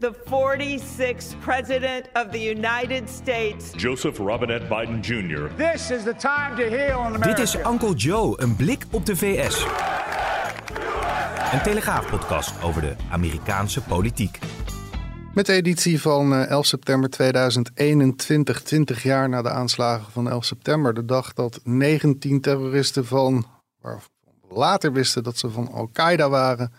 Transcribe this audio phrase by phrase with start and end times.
[0.00, 3.72] the 46th President of the United States.
[3.72, 5.48] Joseph Robinette Biden Jr.
[5.56, 7.34] This is the time to heal in America.
[7.34, 9.64] Dit is Uncle Joe, een blik op de VS.
[11.52, 14.38] Een Telegraaf-podcast over de Amerikaanse politiek.
[15.34, 20.94] Met de editie van 11 september 2021, 20 jaar na de aanslagen van 11 september.
[20.94, 23.46] De dag dat 19 terroristen van,
[23.80, 24.10] waarvan
[24.48, 26.72] we later wisten dat ze van Al-Qaeda waren,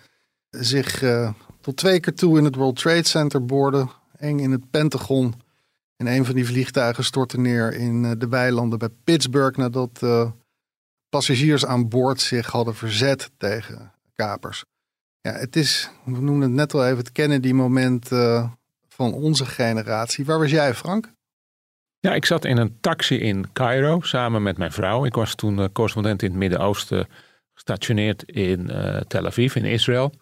[0.50, 1.30] zich uh,
[1.62, 3.90] tot twee keer toe in het World Trade Center boorden.
[4.18, 5.34] Eng in het Pentagon.
[5.98, 10.32] En een van die vliegtuigen stortte neer in uh, de weilanden bij Pittsburgh nadat uh,
[11.10, 14.64] passagiers aan boord zich hadden verzet tegen kapers.
[15.22, 18.50] Ja, het is, we noemen het net al even, het Kennedy-moment uh,
[18.88, 20.26] van onze generatie.
[20.26, 21.12] Waar was jij, Frank?
[22.00, 25.06] Ja, ik zat in een taxi in Cairo samen met mijn vrouw.
[25.06, 27.08] Ik was toen correspondent in het Midden-Oosten
[27.54, 28.72] gestationeerd in
[29.08, 30.14] Tel Aviv, in Israël.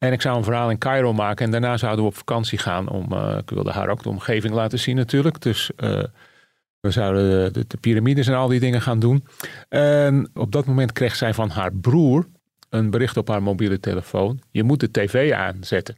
[0.00, 2.88] En ik zou een verhaal in Cairo maken en daarna zouden we op vakantie gaan.
[2.88, 5.40] Om, ik wilde haar ook de omgeving laten zien natuurlijk.
[5.40, 5.70] Dus
[6.80, 9.26] we zouden de, de piramides en al die dingen gaan doen.
[9.68, 12.26] En op dat moment kreeg zij van haar broer
[12.68, 14.40] een bericht op haar mobiele telefoon.
[14.50, 15.96] Je moet de tv aanzetten.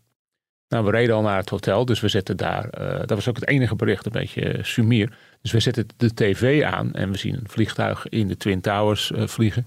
[0.68, 2.80] Nou, we reden al naar het hotel, dus we zetten daar.
[2.80, 5.18] Uh, dat was ook het enige bericht, een beetje sumier.
[5.42, 9.12] Dus we zetten de tv aan en we zien een vliegtuig in de Twin Towers
[9.14, 9.66] vliegen.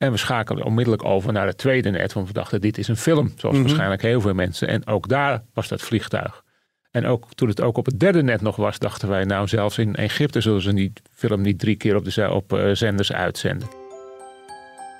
[0.00, 2.96] En we schakelen onmiddellijk over naar het tweede net, want we dachten: dit is een
[2.96, 3.62] film, zoals mm -hmm.
[3.62, 4.68] waarschijnlijk heel veel mensen.
[4.68, 6.44] En ook daar was dat vliegtuig.
[6.90, 9.78] En ook toen het ook op het derde net nog was, dachten wij: nou, zelfs
[9.78, 13.68] in Egypte zullen ze die film niet drie keer op, de, op uh, zenders uitzenden.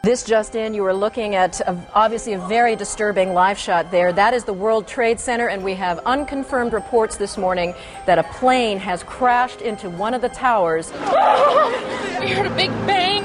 [0.02, 4.14] This just in, you are looking at a, obviously a very disturbing live shot there.
[4.14, 7.74] That is the World Trade Center, and we have unconfirmed reports this morning
[8.06, 10.90] that a plane has crashed into one of the towers.
[12.20, 13.19] we heard a big bang,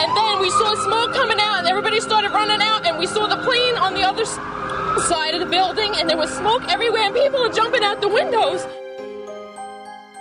[0.00, 3.26] and then we saw smoke coming out, and everybody started running out, and we saw
[3.26, 4.24] the plane on the other
[5.12, 8.08] side of the building, and there was smoke everywhere, and people are jumping out the
[8.08, 8.66] windows.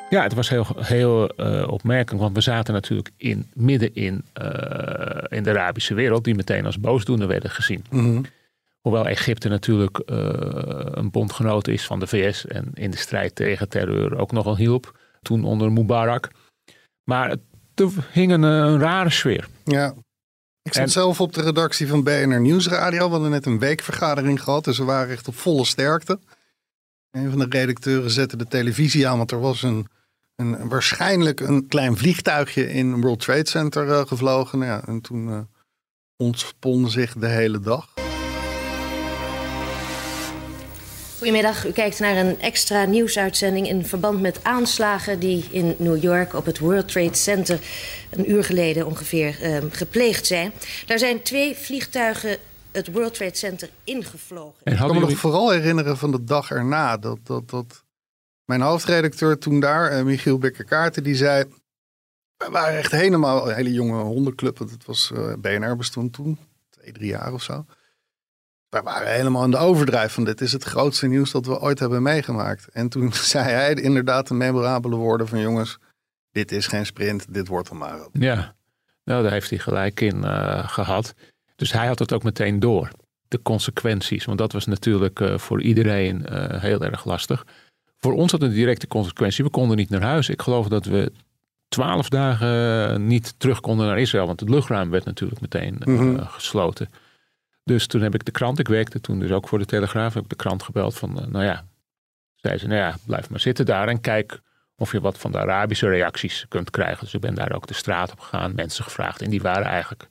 [0.10, 5.24] Ja, het was heel, heel uh, opmerkelijk, want we zaten natuurlijk in, midden in, uh,
[5.28, 7.84] in de Arabische wereld, die meteen als boosdoener werden gezien.
[7.90, 8.26] Mm -hmm.
[8.82, 10.18] Hoewel Egypte natuurlijk uh,
[10.92, 15.00] een bondgenoot is van de VS en in de strijd tegen terreur ook nogal hielp,
[15.22, 16.30] toen onder Mubarak.
[17.04, 17.36] Maar
[17.80, 19.48] er hing een, een rare sfeer.
[19.64, 19.94] Ja,
[20.62, 23.06] ik zat en, zelf op de redactie van BNR Nieuwsradio.
[23.06, 26.20] We hadden net een weekvergadering gehad, dus we waren echt op volle sterkte.
[27.12, 29.88] Een van de redacteuren zette de televisie aan, want er was een
[30.40, 34.60] een, waarschijnlijk een klein vliegtuigje in World Trade Center uh, gevlogen.
[34.60, 35.40] Ja, en toen uh,
[36.18, 37.94] ontspon zich de hele dag.
[41.20, 46.34] Goedemiddag, u kijkt naar een extra nieuwsuitzending in verband met aanslagen die in New York
[46.34, 47.60] op het World Trade Center
[48.10, 50.52] een uur geleden ongeveer uh, gepleegd zijn.
[50.86, 52.38] Daar zijn twee vliegtuigen
[52.72, 54.60] het World Trade Center ingevlogen.
[54.64, 57.84] En ik kan me nog vooral herinneren van de dag erna dat, dat, dat
[58.46, 61.44] mijn hoofdredacteur toen daar, uh, Michiel Bekker-Kaarten, die zei...
[62.38, 64.58] We waren echt helemaal een hele jonge hondenclub.
[64.58, 66.38] Want het was uh, BNR bestond toen,
[66.70, 67.66] twee, drie jaar of zo.
[68.70, 71.80] We waren helemaal in de overdrijf van dit is het grootste nieuws dat we ooit
[71.80, 72.68] hebben meegemaakt.
[72.74, 75.78] En toen zei hij inderdaad de memorabele woorden van jongens,
[76.32, 78.22] dit is geen sprint, dit wordt een marathon.
[78.22, 78.56] Ja,
[79.04, 81.14] nou daar heeft hij gelijk in uh, gehad.
[81.56, 82.92] Dus hij had het ook meteen door,
[83.28, 84.26] de consequenties.
[84.26, 87.46] Want dat was natuurlijk uh, voor iedereen uh, heel erg lastig.
[87.98, 89.44] Voor ons had het een directe consequentie.
[89.44, 90.30] We konden niet naar huis.
[90.30, 91.12] Ik geloof dat we
[91.68, 94.26] twaalf dagen niet terug konden naar Israël.
[94.26, 96.16] Want het luchtruim werd natuurlijk meteen mm -hmm.
[96.16, 96.90] uh, gesloten.
[97.70, 100.24] Dus toen heb ik de krant, ik werkte toen dus ook voor de Telegraaf, heb
[100.24, 101.66] ik de krant gebeld van, uh, nou ja,
[102.36, 104.42] zei ze, nou ja, blijf maar zitten daar en kijk
[104.78, 107.00] of je wat van de Arabische reacties kunt krijgen.
[107.00, 110.10] Dus ik ben daar ook de straat op gegaan, mensen gevraagd en die waren eigenlijk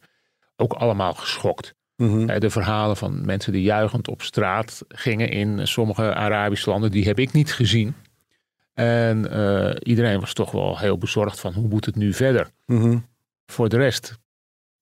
[0.57, 1.75] ook allemaal geschokt.
[1.97, 2.11] Mhm.
[2.11, 2.41] Mm -hmm.
[2.41, 7.19] De verhalen van mensen die juichend op straat gingen in sommige Arabische landen, die heb
[7.19, 7.95] ik niet gezien.
[8.75, 12.51] En uh, iedereen was toch wel heel bezorgd van hoe moet het nu verder.
[12.67, 13.07] Mm -hmm.
[13.47, 14.19] Voor de rest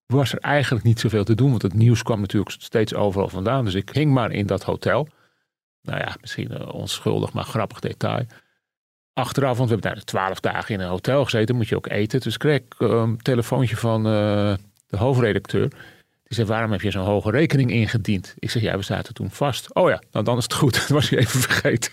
[0.06, 3.64] was er eigenlijk niet zoveel te doen, want het nieuws kwam natuurlijk steeds overal vandaan.
[3.64, 5.08] Dus ik hing maar in dat hotel.
[5.82, 8.26] Nou ja, misschien onschuldig, maar grappig detail.
[9.12, 12.20] Achteraf, want we hebben daar twaalf dagen in een hotel gezeten, moet je ook eten.
[12.20, 14.54] Dus kreeg ik een um, telefoontje van uh,
[14.86, 15.68] de hoofdredacteur.
[16.22, 18.34] Die zei, waarom heb je zo'n hoge rekening ingediend?
[18.38, 19.74] Ik zeg, ja, we zaten toen vast.
[19.74, 20.74] Oh ja, nou dan is het goed.
[20.80, 21.92] Dat was hij even vergeten.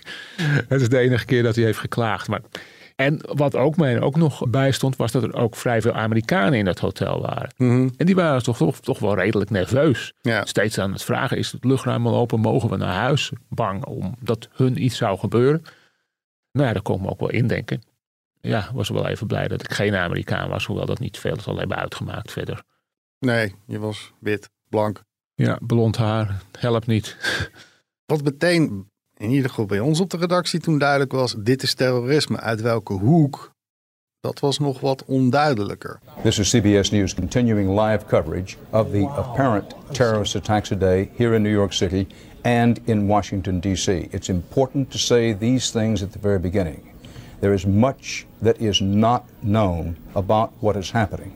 [0.68, 2.28] Het is de enige keer dat hij heeft geklaagd.
[2.28, 2.42] Maar...
[3.04, 6.66] En wat ook mij ook nog bijstond, was dat er ook vrij veel Amerikanen in
[6.66, 7.54] dat hotel waren.
[7.58, 7.92] Mm -hmm.
[7.98, 10.14] En die waren toch, toch, toch wel redelijk nerveus.
[10.22, 10.46] Ja.
[10.46, 12.40] Steeds aan het vragen, is het luchtruim al open?
[12.40, 13.32] Mogen we naar huis?
[13.50, 15.64] Bang omdat hun iets zou gebeuren.
[16.52, 17.82] Nou ja, daar kon ik me ook wel indenken.
[18.42, 21.58] Ja, was wel even blij dat ik geen Amerikaan was, hoewel dat niet veel zal
[21.58, 22.64] hebben uitgemaakt verder.
[23.20, 25.04] Nee, je was wit, blank.
[25.36, 27.18] Ja, blond haar, helpt niet.
[28.06, 28.92] Wat meteen
[29.24, 32.40] in ieder geval bij ons op de redactie toen duidelijk was: dit is terrorisme.
[32.40, 33.52] Uit welke hoek?
[34.20, 36.00] Dat was nog wat onduidelijker.
[36.22, 41.42] This is CBS News continuing live coverage of the apparent terrorist attacks today here in
[41.42, 42.08] New York City
[42.42, 43.92] and in Washington, D.C.
[44.12, 46.92] It's important to say these things at the very beginning.
[47.40, 51.32] There is much that is not known about what is happening.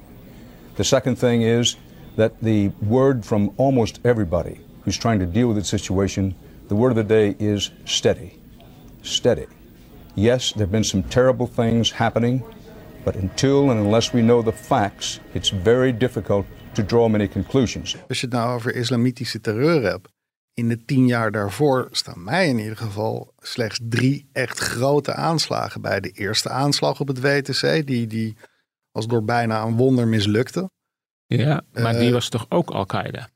[0.76, 1.76] The second thing is
[2.16, 6.34] that the word from almost everybody who's trying to deal with the situation,
[6.68, 8.32] the word of the day is steady.
[9.02, 9.46] Steady.
[10.14, 12.44] Yes, there have been some terrible things happening,
[13.04, 17.96] but until and unless we know the facts, it's very difficult to draw many conclusions.
[18.08, 20.08] Als je het nou over islamitische terreur hebt,
[20.54, 25.82] in de tien jaar daarvoor staan mij in ieder geval slechts drie echt grote aanslagen
[25.82, 26.00] bij.
[26.00, 28.36] De eerste aanslag op het WTC, die, die
[28.92, 30.70] als door bijna een wonder mislukte.
[31.26, 33.30] Ja, maar die Eh, was toch ook Al-Qaeda?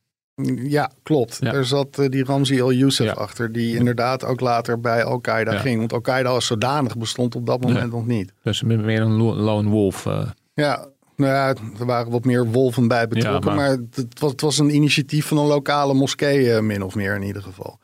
[0.69, 1.38] Ja, klopt.
[1.39, 1.53] Ja.
[1.53, 3.11] Er zat eh, die Ramzi al-Youssef Ja.
[3.13, 5.59] achter, die inderdaad ook later bij Al-Qaeda Ja.
[5.59, 5.79] ging.
[5.79, 8.33] Want Al-Qaeda als zodanig bestond op dat moment nog niet.
[8.43, 10.05] Dus meer een lo- lone wolf.
[10.05, 10.29] eh.
[10.53, 10.85] Ja,
[11.15, 11.47] nou ja,
[11.79, 13.55] er waren wat meer wolven bij betrokken.
[13.55, 16.95] Maar maar- het, was, het was een initiatief van een lokale moskee, eh, min of
[16.95, 17.79] meer in ieder geval.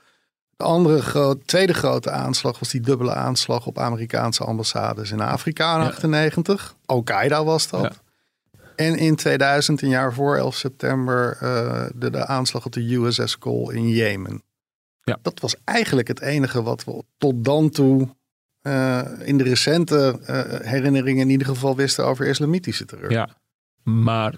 [0.55, 5.81] De andere tweede grote aanslag was die dubbele aanslag op Amerikaanse ambassades in Afrika in
[5.81, 5.87] Ja.
[5.87, 6.75] 98.
[6.85, 8.01] Al-Qaeda was dat.
[8.77, 13.37] En in 2000, een jaar voor 11 september, eh, de, de aanslag op de USS
[13.37, 14.43] Cole in Jemen.
[15.03, 15.19] Ja.
[15.21, 18.15] Dat was eigenlijk het enige wat we tot dan toe
[18.61, 23.11] eh, in de recente eh, herinneringen in ieder geval wisten over islamitische terreur.
[23.11, 23.29] Ja,
[23.83, 24.33] maar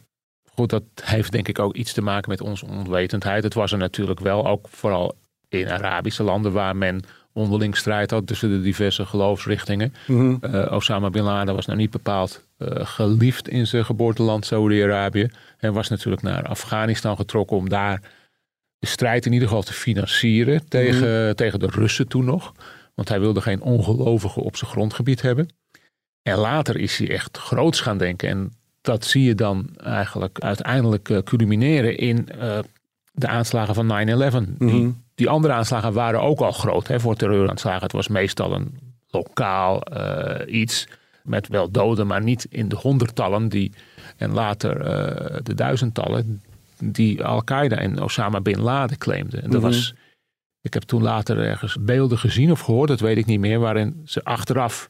[0.54, 3.44] goed, dat heeft denk ik ook iets te maken met onze onwetendheid.
[3.44, 5.16] Het was er natuurlijk wel, ook vooral
[5.50, 7.02] in Arabische landen waar men
[7.34, 9.94] onderling strijd had tussen de diverse geloofsrichtingen.
[10.08, 10.36] Mhm.
[10.74, 15.30] Osama Bin Laden was nou niet bepaald geliefd in zijn geboorteland Saudi-Arabië.
[15.58, 18.02] En was natuurlijk naar Afghanistan getrokken om daar
[18.80, 22.54] de strijd in ieder geval te financieren tegen, tegen de Russen toen nog.
[22.96, 25.48] Want hij wilde geen ongelovigen op zijn grondgebied hebben.
[26.22, 28.30] En later is hij echt groots gaan denken.
[28.30, 28.52] En
[28.82, 32.60] dat zie je dan eigenlijk uiteindelijk eh, culmineren in eh,
[33.12, 33.90] de aanslagen van 9-11.
[33.90, 34.48] Mhm.
[34.58, 37.84] die, die andere aanslagen waren ook al groot hè, voor terreuraanslagen.
[37.84, 40.88] Het was meestal een lokaal eh, iets
[41.30, 43.50] met wel doden, maar niet in de honderdtallen.
[43.50, 43.74] Die,
[44.18, 46.42] en later eh, de duizendtallen
[46.84, 49.44] die Al-Qaeda en Osama Bin Laden claimden.
[49.44, 49.70] En dat Mhm.
[49.70, 49.94] was,
[50.62, 54.02] ik heb toen later ergens beelden gezien of gehoord, dat weet ik niet meer, waarin
[54.06, 54.90] ze achteraf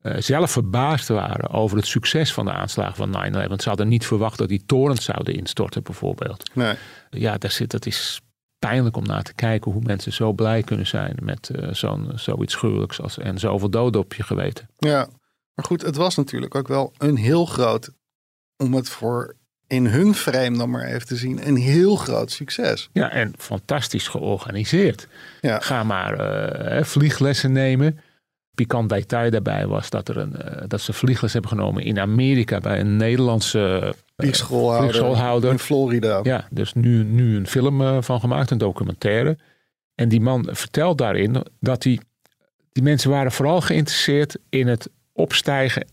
[0.00, 3.48] eh, zelf verbaasd waren over het succes van de aanslagen van 9-11.
[3.48, 6.50] Want ze hadden niet verwacht dat die torens zouden instorten bijvoorbeeld.
[6.54, 6.74] Nee.
[7.10, 8.20] Ja, daar zit, dat is
[8.58, 12.54] pijnlijk om naar te kijken hoe mensen zo blij kunnen zijn met eh, zo'n, zoiets
[12.54, 14.68] gruwelijks als, en zoveel doden op je geweten.
[14.78, 15.08] Ja,
[15.54, 17.90] maar goed, het was natuurlijk ook wel een heel groot,
[18.56, 19.36] om het voor
[19.70, 22.88] in hun frame dan maar even te zien, een heel groot succes.
[22.92, 25.08] Ja, en fantastisch georganiseerd.
[25.40, 25.60] Ja.
[25.60, 27.98] Ga maar eh, vlieglessen nemen.
[28.54, 32.58] Pikant detail daarbij was dat, er een, eh, dat ze vliegles hebben genomen in Amerika
[32.58, 36.20] bij een Nederlandse eh, Vliegschoolhouder, in Florida.
[36.22, 39.38] Ja, dus nu, nu een film van gemaakt, een documentaire.
[39.94, 42.00] En die man vertelt daarin dat die,
[42.72, 45.88] die mensen waren vooral geïnteresseerd in het opstijgen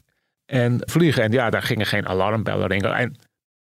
[0.46, 1.24] en vliegen.
[1.24, 2.96] En ja, daar gingen geen alarmbellen ringen.
[2.96, 3.16] En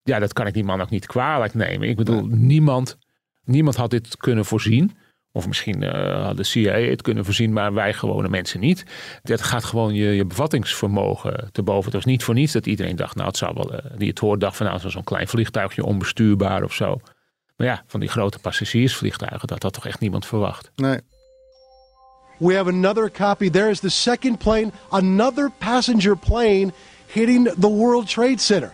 [0.03, 1.89] ja, dat kan ik die man ook niet kwalijk nemen.
[1.89, 2.97] Ik bedoel, niemand,
[3.43, 4.97] niemand had dit kunnen voorzien.
[5.31, 8.85] Of misschien eh, had de CIA het kunnen voorzien, maar wij gewone mensen niet.
[9.23, 11.83] Dat gaat gewoon je, je bevattingsvermogen te boven.
[11.83, 14.19] Het was niet voor niets dat iedereen dacht, nou het zou wel, eh, die het
[14.19, 16.99] hoort dacht van nou zo'n klein vliegtuigje onbestuurbaar of zo.
[17.55, 20.71] Maar ja, van die grote passagiersvliegtuigen, dat had toch echt niemand verwacht.
[20.75, 20.99] Nee.
[22.39, 23.49] We have another copy.
[23.49, 26.71] There is the second plane, another passenger plane
[27.07, 28.73] hitting the World Trade Center.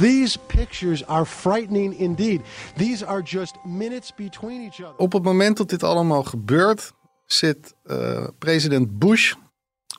[0.00, 2.40] These pictures are frightening indeed.
[2.76, 4.96] These are just minutes between each other.
[4.96, 6.92] Op het moment dat dit allemaal gebeurt,
[7.26, 9.32] zit eh, president Bush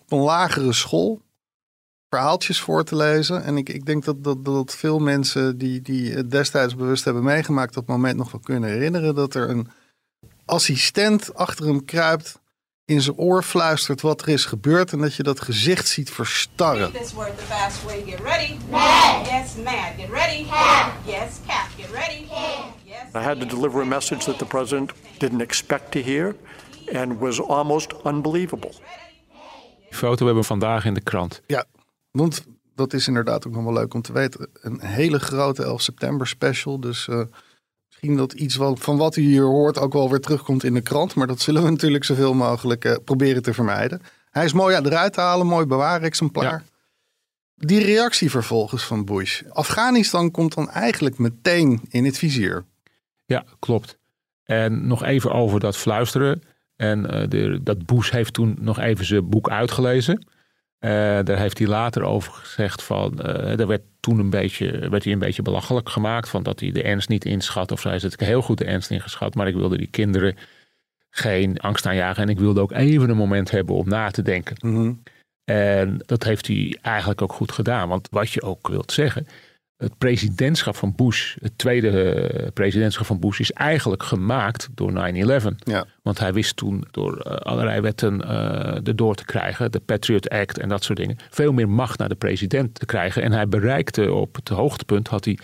[0.02, 1.22] op een lagere school
[2.10, 3.44] verhaaltjes voor te lezen.
[3.44, 7.24] En ik, ik denk dat, dat, dat veel mensen die, die het destijds bewust hebben
[7.24, 9.16] meegemaakt, dat moment nog wel kunnen herinneren.
[9.16, 9.68] Dat er een
[10.46, 12.40] assistent achter hem kruipt,
[12.90, 14.92] in zijn oor fluistert wat er is gebeurd.
[14.92, 16.92] En dat je dat gezicht ziet verstarren.
[16.92, 18.04] This word the fast way.
[18.06, 18.58] Get ready.
[18.70, 19.28] Mad.
[19.28, 19.94] Yes, mad.
[19.98, 20.44] Get ready.
[20.44, 20.92] Cap.
[21.06, 21.68] Yes, cap.
[21.78, 22.26] Get ready.
[22.84, 23.14] Yes.
[23.16, 26.36] I had to deliver a message that the president didn't expect to hear
[26.94, 28.72] and was almost unbelievable.
[29.90, 31.42] Die foto hebben we vandaag in de krant.
[31.48, 31.66] Ja,
[32.12, 34.50] want dat is inderdaad ook nog wel leuk om te weten.
[34.54, 36.80] Een hele grote 11 september special.
[36.80, 37.22] Dus eh,
[38.02, 40.82] misschien dat iets wat, van wat u hier hoort ook wel weer terugkomt in de
[40.82, 41.16] krant.
[41.16, 44.02] Maar dat zullen we natuurlijk zoveel mogelijk eh, proberen te vermijden.
[44.30, 46.64] Hij is mooi eruit te halen, mooi bewaren exemplaar.
[47.56, 49.42] Die reactie vervolgens van Bush.
[49.50, 52.66] Afghanistan komt dan eigenlijk meteen in het vizier.
[53.26, 53.98] Ja, klopt.
[54.44, 56.42] En nog even over dat fluisteren.
[56.76, 60.28] En eh, de, dat Bush heeft toen nog even zijn boek uitgelezen.
[60.80, 60.92] Eh,
[61.24, 65.14] daar heeft hij later over gezegd van, uh, er werd toen een beetje, werd hij
[65.14, 67.72] een beetje belachelijk gemaakt van dat hij de ernst niet inschat.
[67.72, 70.38] Of zij het heel goed de ernst ingeschat, maar ik wilde die kinderen
[71.10, 74.56] geen angst aanjagen en ik wilde ook even een moment hebben om na te denken.
[74.62, 74.94] Mhm.
[75.44, 79.28] En dat heeft hij eigenlijk ook goed gedaan, want wat je ook wilt zeggen,
[79.80, 85.46] het presidentschap van Bush, het tweede eh, presidentschap van Bush, is eigenlijk gemaakt door 9-11.
[85.58, 85.86] Ja.
[86.04, 90.60] Want hij wist toen door uh, allerlei wetten uh, erdoor te krijgen, de Patriot Act
[90.60, 93.22] en dat soort dingen, veel meer macht naar de president te krijgen.
[93.24, 95.38] En hij bereikte op het hoogtepunt, had hij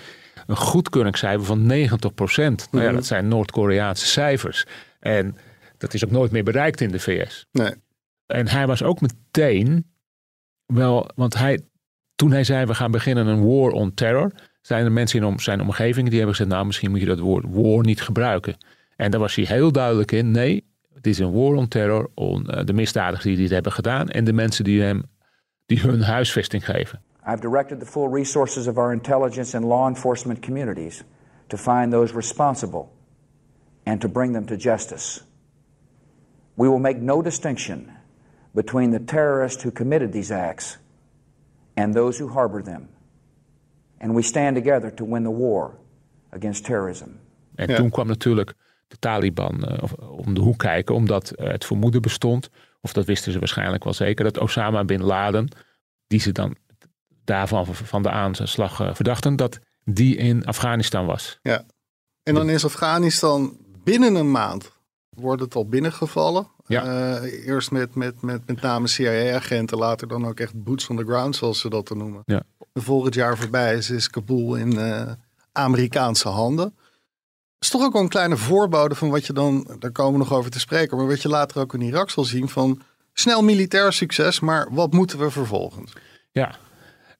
[0.48, 2.68] een goedkeuringscijfer van 90 procent.
[2.72, 3.00] Nou ja, Mhm.
[3.00, 4.66] dat zijn Noord-Koreaanse cijfers.
[5.00, 5.36] En
[5.78, 7.46] dat is ook nooit meer bereikt in de VS.
[7.52, 7.74] Nee.
[8.26, 9.86] En hij was ook meteen
[10.66, 11.60] wel, want hij,
[12.16, 14.32] toen hij zei we gaan beginnen een war on terror,
[14.62, 17.20] zijn er mensen in om, zijn omgeving die hebben gezegd, nou misschien moet je dat
[17.20, 18.58] woord war niet gebruiken.
[18.96, 22.48] En daar was hij heel duidelijk in, nee, het is een war on terror, on
[22.50, 25.04] uh, de misdadigers die dit hebben gedaan en de mensen die hem,
[25.66, 27.02] die hun huisvesting geven.
[27.28, 31.04] I've directed the full resources of our intelligence and law enforcement communities
[31.48, 32.88] to find those responsible
[33.84, 35.22] and to bring them to justice.
[36.54, 37.90] We will make no distinction
[38.52, 40.78] between the terrorists who committed these acts
[41.76, 42.90] and those who harbor them.
[43.98, 45.78] And we stand together to win the war
[46.30, 47.10] against terrorism.
[47.56, 47.76] En ja.
[47.76, 48.54] toen kwam natuurlijk
[48.88, 49.78] de Taliban uh,
[50.10, 52.50] om de hoek kijken, omdat uh, het vermoeden bestond,
[52.82, 55.50] of dat wisten ze waarschijnlijk wel zeker, dat Osama bin Laden,
[56.08, 56.56] die ze dan
[57.24, 61.40] daarvan van de aanslag uh, verdachten, dat die in Afghanistan was.
[61.42, 61.66] Ja.
[62.24, 64.72] En dan is Afghanistan binnen een maand
[65.10, 66.48] wordt het al binnengevallen.
[66.68, 66.86] Ja.
[67.22, 71.04] Uh, eerst met, met, met, met name CIA-agenten, later dan ook echt boots on the
[71.04, 72.22] ground, zoals ze dat te noemen.
[72.26, 72.44] Ja.
[72.74, 75.12] En volgend jaar voorbij is, is Kabul in uh,
[75.52, 76.76] Amerikaanse handen.
[77.60, 80.34] Is toch ook wel een kleine voorbode van wat je dan, daar komen we nog
[80.34, 82.82] over te spreken, maar wat je later ook in Irak zal zien van
[83.14, 85.94] snel militair succes, maar wat moeten we vervolgens?
[86.32, 86.56] Ja,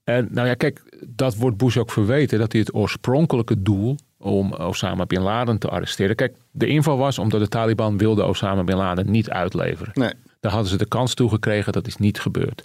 [0.04, 4.54] en nou ja, kijk, dat wordt Bush ook verweten, dat hij het oorspronkelijke doel om
[4.54, 6.16] Osama bin Laden te arresteren.
[6.16, 9.92] Kijk, de inval was omdat de Taliban wilde Osama bin Laden niet uitleveren.
[9.94, 10.14] Nee.
[10.40, 12.64] Daar hadden ze de kans toe gekregen, dat is niet gebeurd.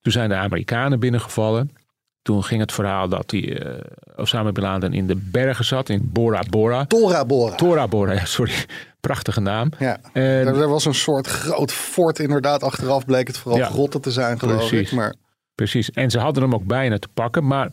[0.00, 1.70] Toen zijn de Amerikanen binnengevallen.
[2.22, 3.74] Toen ging het verhaal dat die, uh,
[4.16, 6.84] Osama bin Laden in de bergen zat, in Bora Bora.
[6.84, 7.54] Tora Bora.
[7.54, 8.52] Tora Bora, ja, sorry.
[9.00, 9.70] Prachtige naam.
[9.78, 12.62] Ja, en, er was een soort groot fort inderdaad.
[12.62, 14.96] Achteraf bleek het vooral ja, grotten te zijn, geloof precies, ik.
[14.96, 15.14] Maar...
[15.54, 17.46] Precies, en ze hadden hem ook bijna te pakken.
[17.46, 17.70] Maar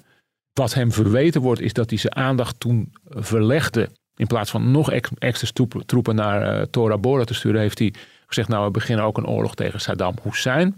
[0.54, 3.90] wat hem verweten wordt, is dat hij zijn aandacht toen verlegde.
[4.16, 7.94] In plaats van nog ex extra troepen naar uh, Tora Bora te sturen, heeft hij
[8.28, 10.76] gezegd: Nou, we beginnen ook een oorlog tegen Saddam Hussein.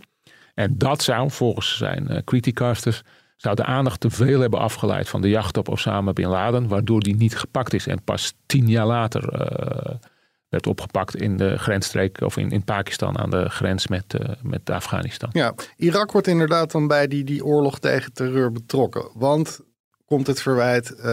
[0.53, 3.01] En dat zou, volgens zijn uh, criticasters,
[3.35, 6.99] zou de aandacht te veel hebben afgeleid van de jacht op Osama bin Laden, waardoor
[6.99, 7.87] die niet gepakt is.
[7.87, 9.95] En pas tien jaar later uh,
[10.49, 15.29] werd opgepakt in de grensstreek of in, in Pakistan aan de grens met, met Afghanistan.
[15.33, 19.09] Ja, Irak wordt inderdaad dan bij die, die oorlog tegen terreur betrokken.
[19.13, 19.59] Want
[20.05, 21.03] komt het verwijt, uh,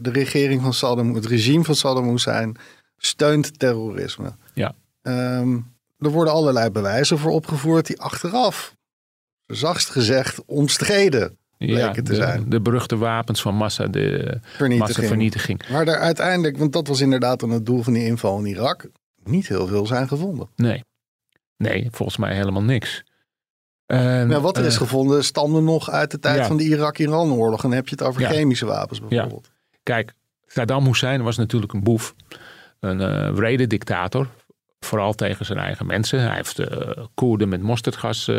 [0.00, 2.56] de regering van Saddam, het regime van Saddam Hussein
[2.96, 4.32] steunt terrorisme.
[4.54, 4.74] Ja.
[5.02, 8.76] Um, er worden allerlei bewijzen voor opgevoerd die achteraf,
[9.46, 12.48] zachtst gezegd, omstreden ja, te de, zijn.
[12.48, 14.78] De beruchte wapens van massa, de vernietiging.
[14.78, 15.68] massavernietiging.
[15.70, 18.88] Maar er uiteindelijk, want dat was inderdaad dan het doel van die inval in Irak,
[19.24, 20.48] niet heel veel zijn gevonden.
[20.56, 20.84] Nee,
[21.56, 23.04] nee volgens mij helemaal niks.
[23.96, 26.46] Nou, wat er is uh, gevonden stamde nog uit de tijd ja.
[26.46, 27.62] van de Irak-Iran-oorlog.
[27.62, 28.28] En dan heb je het over ja.
[28.28, 29.50] chemische wapens bijvoorbeeld.
[29.52, 29.78] Ja.
[29.82, 30.12] Kijk,
[30.46, 32.14] Saddam Hussein was natuurlijk een boef.
[32.80, 34.26] Een uh, wrede dictator.
[34.80, 36.20] Vooral tegen zijn eigen mensen.
[36.20, 36.66] Hij heeft uh,
[37.14, 38.30] Koerden met mosterdgas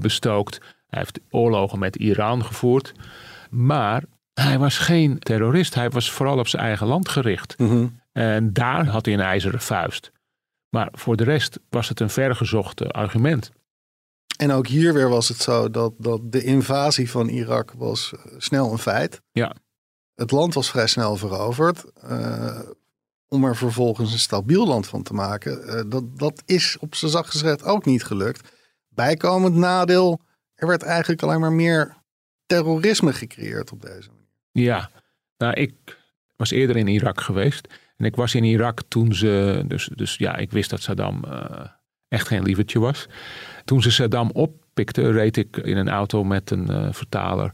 [0.00, 0.58] bestookt.
[0.88, 2.92] Hij heeft oorlogen met Iran gevoerd.
[3.50, 4.02] Maar
[4.34, 5.74] hij was geen terrorist.
[5.74, 7.58] Hij was vooral op zijn eigen land gericht.
[7.58, 8.00] Mm -hmm.
[8.12, 10.12] En daar had hij een ijzeren vuist.
[10.68, 13.50] Maar voor de rest was het een vergezocht argument.
[14.38, 18.72] En ook hier weer was het zo dat, dat de invasie van Irak was snel
[18.72, 19.20] een feit.
[19.32, 19.54] Ja.
[20.14, 21.84] Het land was vrij snel veroverd.
[22.04, 22.60] Uh,
[23.28, 25.66] om er vervolgens een stabiel land van te maken.
[25.66, 28.56] Uh, dat, dat is op zijn zacht gezegd ook niet gelukt.
[28.88, 30.20] Bijkomend nadeel,
[30.54, 31.96] er werd eigenlijk alleen maar meer
[32.46, 34.66] terrorisme gecreëerd op deze manier.
[34.66, 34.90] Ja,
[35.36, 35.98] nou ik
[36.36, 37.68] was eerder in Irak geweest.
[37.96, 41.66] En ik was in Irak toen ze, dus, dus ja, ik wist dat Saddam uh,
[42.08, 43.08] echt geen lievertje was.
[43.64, 47.50] Toen ze Saddam oppikte, reed ik in een auto met een uh, vertaler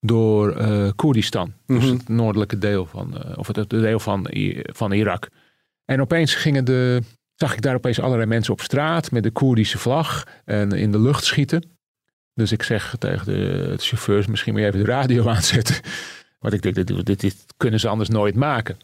[0.00, 1.52] door uh, Koerdistan.
[1.66, 4.26] Dus het noordelijke deel van, uh, of het deel van,
[4.62, 5.28] van Irak.
[5.84, 7.02] En opeens gingen de,
[7.34, 11.00] zag ik daar opeens allerlei mensen op straat met de Koerdische vlag en in de
[11.00, 11.76] lucht schieten.
[12.34, 15.76] Dus ik zeg tegen de chauffeurs, misschien moet je even de radio aanzetten.
[16.38, 18.76] Want ik denk, dit, dit, dit kunnen ze anders nooit maken.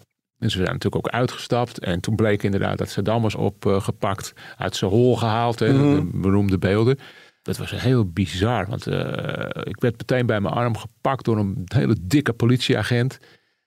[0.44, 1.78] En ze zijn natuurlijk ook uitgestapt.
[1.78, 5.58] En toen bleek inderdaad dat Saddam was opgepakt, uit zijn hol gehaald.
[5.58, 5.94] Hè, Mhm.
[5.94, 6.98] De beroemde beelden.
[7.42, 8.66] Dat was heel bizar.
[8.66, 13.18] Want eh, ik werd meteen bij mijn arm gepakt door een hele dikke politieagent.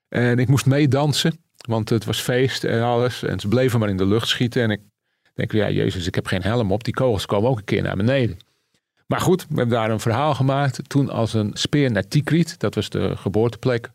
[0.10, 1.40] En ik moest meedansen.
[1.68, 3.24] Want het was feest en alles.
[3.24, 4.62] En ze bleven maar in de lucht schieten.
[4.64, 4.82] En ik
[5.34, 6.84] denk, ja, jezus, ik heb geen helm op.
[6.84, 8.38] Die kogels komen ook een keer naar beneden.
[9.08, 10.90] Maar goed, we hebben daar een verhaal gemaakt.
[10.90, 13.90] Toen als een speer naar Tikrit, dat was de geboorteplek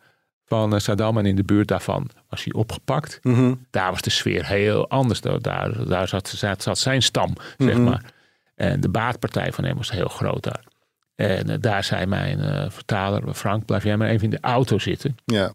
[0.53, 1.19] van Saddam.
[1.19, 3.19] En in de buurt daarvan was hij opgepakt.
[3.23, 3.55] Mhm.
[3.71, 5.21] Daar was de sfeer heel anders.
[5.21, 5.41] Daar,
[5.89, 7.85] daar, zat, zat, zat zijn stam, zeg Mhm.
[7.85, 8.13] maar.
[8.55, 10.65] En de baatpartij van hem was heel groot daar.
[11.15, 14.79] En eh, daar zei mijn eh, vertaler, Frank, blijf jij maar even in de auto
[14.79, 15.15] zitten.
[15.25, 15.53] Ja.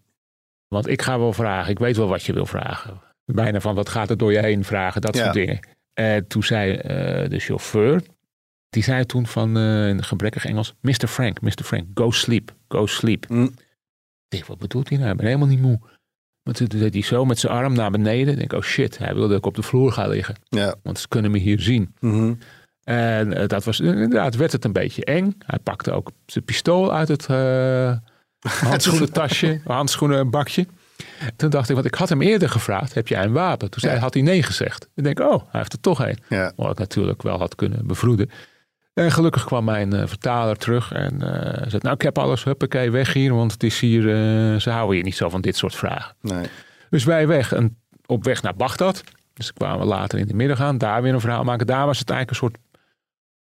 [0.68, 3.02] Want ik ga wel vragen, ik weet wel wat je wil vragen.
[3.26, 5.22] Bijna van, wat gaat er door je heen vragen, dat Ja.
[5.22, 5.60] soort dingen.
[5.94, 8.02] En toen zei eh, de chauffeur,
[8.70, 11.08] die zei toen van in gebrekkig Engels, Mr.
[11.08, 11.64] Frank, Mr.
[11.64, 13.30] Frank, go sleep, go sleep.
[13.30, 13.54] Mm.
[14.30, 15.12] Ik denk, wat bedoelt hij nou?
[15.12, 15.80] Ik ben helemaal niet moe.
[16.44, 18.34] Maar toen deed hij zo met zijn arm naar beneden.
[18.34, 20.36] Ik denk, oh shit, hij wilde dat ik op de vloer ga liggen.
[20.50, 20.76] Ja.
[20.84, 21.94] Want ze kunnen me hier zien.
[22.00, 22.34] Mhm.
[22.84, 25.36] En eh, dat was inderdaad, werd het een beetje eng.
[25.46, 27.98] Hij pakte ook zijn pistool uit het eh
[28.70, 30.68] handschoenentasje, handschoenenbakje.
[31.36, 33.70] Toen dacht ik, want ik had hem eerder gevraagd, heb jij een wapen?
[33.70, 34.90] Toen zei, hij, had hij nee gezegd.
[34.96, 36.18] Ik denk, oh, hij heeft er toch een.
[36.30, 36.54] Ja.
[36.56, 38.30] Wat ik natuurlijk wel had kunnen bevroeden.
[38.98, 42.92] En gelukkig kwam mijn eh, vertaler terug en eh, zei, nou ik heb alles, huppakee,
[42.92, 43.34] weg hier.
[43.34, 46.16] Want het is hier, eh, ze houden hier niet zo van dit soort vragen.
[46.22, 46.46] Nee.
[46.90, 49.04] Dus wij weg en op weg naar Bagdad.
[49.34, 51.68] Dus kwamen we later in de middag aan, daar weer een verhaal maken.
[51.68, 52.82] Daar was het eigenlijk een soort,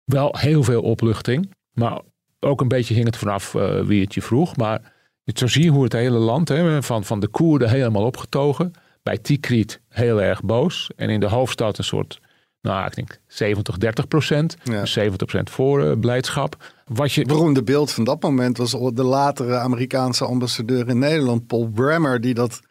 [0.03, 1.51] wel heel veel opluchting.
[1.74, 2.00] Maar
[2.39, 3.51] ook een beetje hing het vanaf
[3.86, 4.55] wie het je vroeg.
[4.57, 4.81] Maar
[5.24, 8.72] je zo zie je hoe het hele land, hè, van, van de Koerden helemaal opgetogen.
[9.03, 10.91] Bij Tikrit heel erg boos.
[10.95, 12.19] En in de hoofdstad een soort,
[12.63, 14.58] nou ik denk 70, 30 procent.
[14.63, 14.79] Ja.
[14.82, 16.72] Dus 70 procent voor eh, blijdschap.
[16.88, 21.48] Wat je, Het beroemde beeld van dat moment was de latere Amerikaanse ambassadeur in Nederland,
[21.48, 22.62] Paul Bremer, die dat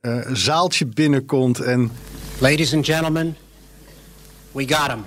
[0.00, 1.90] eh, zaaltje binnenkomt en
[2.38, 3.36] Ladies and gentlemen,
[4.52, 5.04] we got him.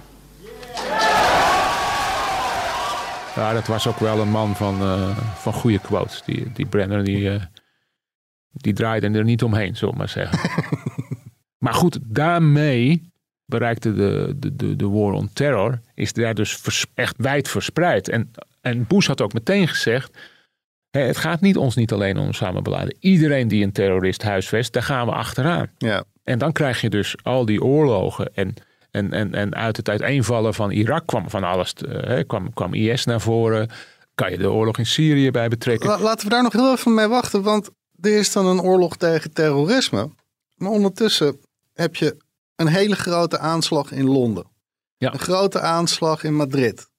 [3.36, 6.22] Ja, dat was ook wel een man van, eh, van goede quotes.
[6.26, 7.42] Die, die Brenner, die, eh,
[8.52, 10.40] die draaide er niet omheen, zullen we maar zeggen.
[11.66, 13.12] maar goed, daarmee
[13.52, 18.10] bereikte de, de, de, de war on terror, is daar dus vers- echt wijd verspreid.
[18.10, 18.32] En,
[18.62, 20.18] en Bush had ook meteen gezegd,
[20.90, 22.96] het gaat niet ons niet alleen om Osama Bin Laden.
[23.00, 25.70] Iedereen die een terrorist huisvest, daar gaan we achteraan.
[25.78, 28.36] ja, En dan krijg je dus al die oorlogen.
[28.36, 28.54] En,
[28.92, 31.74] en, en, en uit het uiteenvallen van Irak kwam van alles.
[31.88, 33.70] hè, kwam, kwam IS naar voren.
[34.16, 35.90] Kan je de oorlog in Syrië bij betrekken?
[35.90, 37.70] La- laten we daar nog heel even mee wachten, want
[38.02, 40.10] er is dan een oorlog tegen terrorisme.
[40.56, 41.40] Maar ondertussen
[41.74, 42.18] heb je
[42.58, 44.46] een hele grote aanslag in Londen.
[44.98, 45.14] Ja.
[45.14, 46.90] Een grote aanslag in Madrid.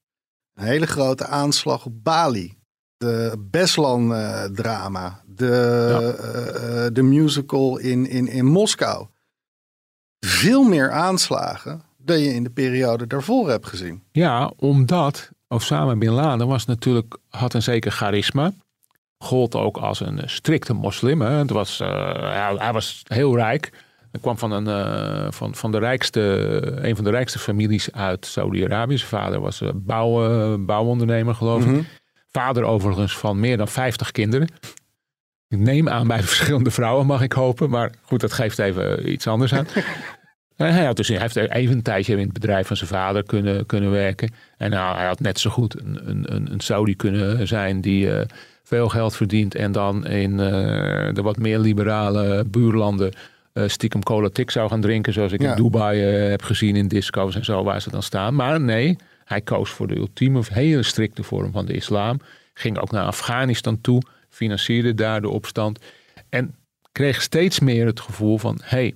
[0.55, 2.57] Een hele grote aanslag op Bali.
[2.97, 5.23] De Beslan-drama.
[5.27, 9.07] de, eh, eh, de musical in, in, in Moskou.
[10.27, 14.03] Veel meer aanslagen dan je in de periode daarvoor hebt gezien.
[14.13, 18.53] Ja, omdat Osama Bin Laden was natuurlijk, had een zeker charisma.
[19.19, 21.21] Gold ook als een eh, strikte moslim.
[21.21, 21.31] Hè.
[21.31, 23.73] Het was, hij, hij was heel rijk.
[24.11, 26.21] Hij kwam van, een, eh, van, van de rijkste,
[26.83, 28.99] een van de rijkste families uit Saudi-Arabië.
[28.99, 31.71] Zijn vader was eh, bouw, eh, bouwondernemer, geloof ik.
[31.71, 31.83] Mhm.
[32.31, 34.49] Vader overigens van meer dan 50 kinderen.
[35.49, 37.71] Ik neem aan bij verschillende vrouwen, mag ik hopen.
[37.71, 39.67] Maar goed, dat geeft even iets anders aan.
[40.57, 43.23] En hij, had dus, hij heeft even een tijdje in het bedrijf van zijn vader
[43.23, 44.33] kunnen, kunnen werken.
[44.57, 48.11] En nou, hij had net zo goed een, een, een, Saudi kunnen zijn die
[48.63, 49.55] veel geld verdient.
[49.55, 53.13] En dan in de wat meer liberale buurlanden
[53.67, 55.13] stiekem cola tik zou gaan drinken.
[55.13, 55.51] Zoals ik Ja.
[55.51, 58.35] in Dubai eh, heb gezien in disco's en zo waar ze dan staan.
[58.35, 62.21] Maar nee, hij koos voor de ultieme, hele strikte vorm van de islam.
[62.55, 65.79] Ging ook naar Afghanistan toe, financierde daar de opstand.
[66.29, 66.55] En
[66.93, 68.61] kreeg steeds meer het gevoel van...
[68.63, 68.95] hey,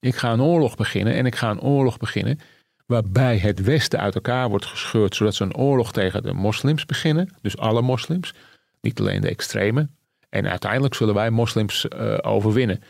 [0.00, 2.40] ik ga een oorlog beginnen en ik ga een oorlog beginnen...
[2.86, 5.14] waarbij het Westen uit elkaar wordt gescheurd...
[5.14, 7.34] zodat ze een oorlog tegen de moslims beginnen.
[7.42, 8.34] Dus alle moslims,
[8.80, 9.88] niet alleen de extreme.
[10.28, 12.82] En uiteindelijk zullen wij moslims eh, overwinnen.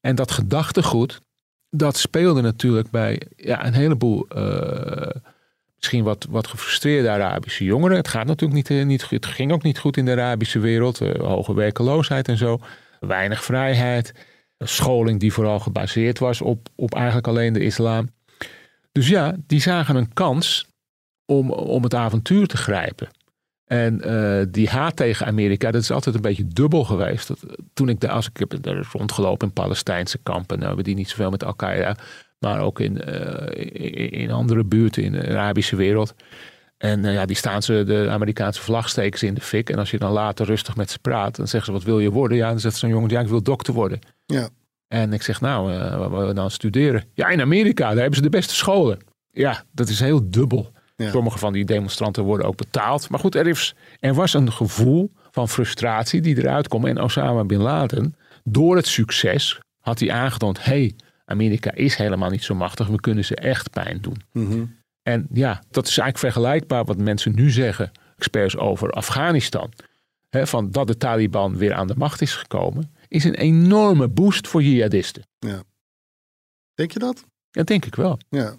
[0.00, 1.20] En dat gedachtegoed,
[1.70, 4.28] dat speelde natuurlijk bij ja, een heleboel...
[4.28, 5.10] eh,
[5.76, 7.96] misschien wat, wat gefrustreerde Arabische jongeren.
[7.96, 9.10] Het gaat natuurlijk niet, eh, niet.
[9.10, 11.00] Het ging ook niet goed in de Arabische wereld.
[11.00, 12.60] Eh, hoge werkeloosheid en zo.
[13.00, 14.14] Weinig vrijheid.
[14.58, 18.10] Scholing die vooral gebaseerd was op, op eigenlijk alleen de islam.
[18.92, 20.66] Dus ja, die zagen een kans
[21.26, 23.08] om, om het avontuur te grijpen.
[23.70, 27.28] En eh, die haat tegen Amerika, dat is altijd een beetje dubbel geweest.
[27.28, 27.38] Dat,
[27.72, 31.08] toen ik daar, als ik heb daar rondgelopen in Palestijnse kampen, nou hebben die niet
[31.08, 31.96] zoveel met Al-Qaeda,
[32.38, 36.14] maar ook in, eh, in, andere buurten in de Arabische wereld.
[36.76, 39.70] En eh, ja, die staan ze, de Amerikaanse vlag steken ze in de fik.
[39.70, 42.10] En als je dan later rustig met ze praat, dan zeggen ze: Wat wil je
[42.10, 42.36] worden?
[42.36, 43.98] Ja, dan zegt zo'n jongen: Ja, ik wil dokter worden.
[44.26, 44.48] Ja.
[44.88, 47.04] En ik zeg, nou, uh, waar we dan studeren?
[47.14, 48.98] Ja, in Amerika, daar hebben ze de beste scholen.
[49.30, 50.72] Ja, dat is heel dubbel.
[51.08, 53.08] Sommige van die demonstranten worden ook betaald.
[53.08, 56.86] Maar goed, er, is, er was een gevoel van frustratie die eruit kwam.
[56.86, 60.64] En Osama Bin Laden, door het succes, had hij aangetoond...
[60.64, 62.86] hey, Amerika is helemaal niet zo machtig.
[62.86, 64.22] We kunnen ze echt pijn doen.
[64.32, 64.64] Mhm.
[65.02, 69.72] En ja, dat is eigenlijk vergelijkbaar wat mensen nu zeggen, experts over Afghanistan.
[70.30, 74.62] Van dat de Taliban weer aan de macht is gekomen, is een enorme boost voor
[74.62, 75.22] jihadisten.
[75.38, 75.62] Ja.
[76.74, 77.24] Denk je dat?
[77.50, 78.18] Ja, denk ik wel.
[78.28, 78.54] Ja.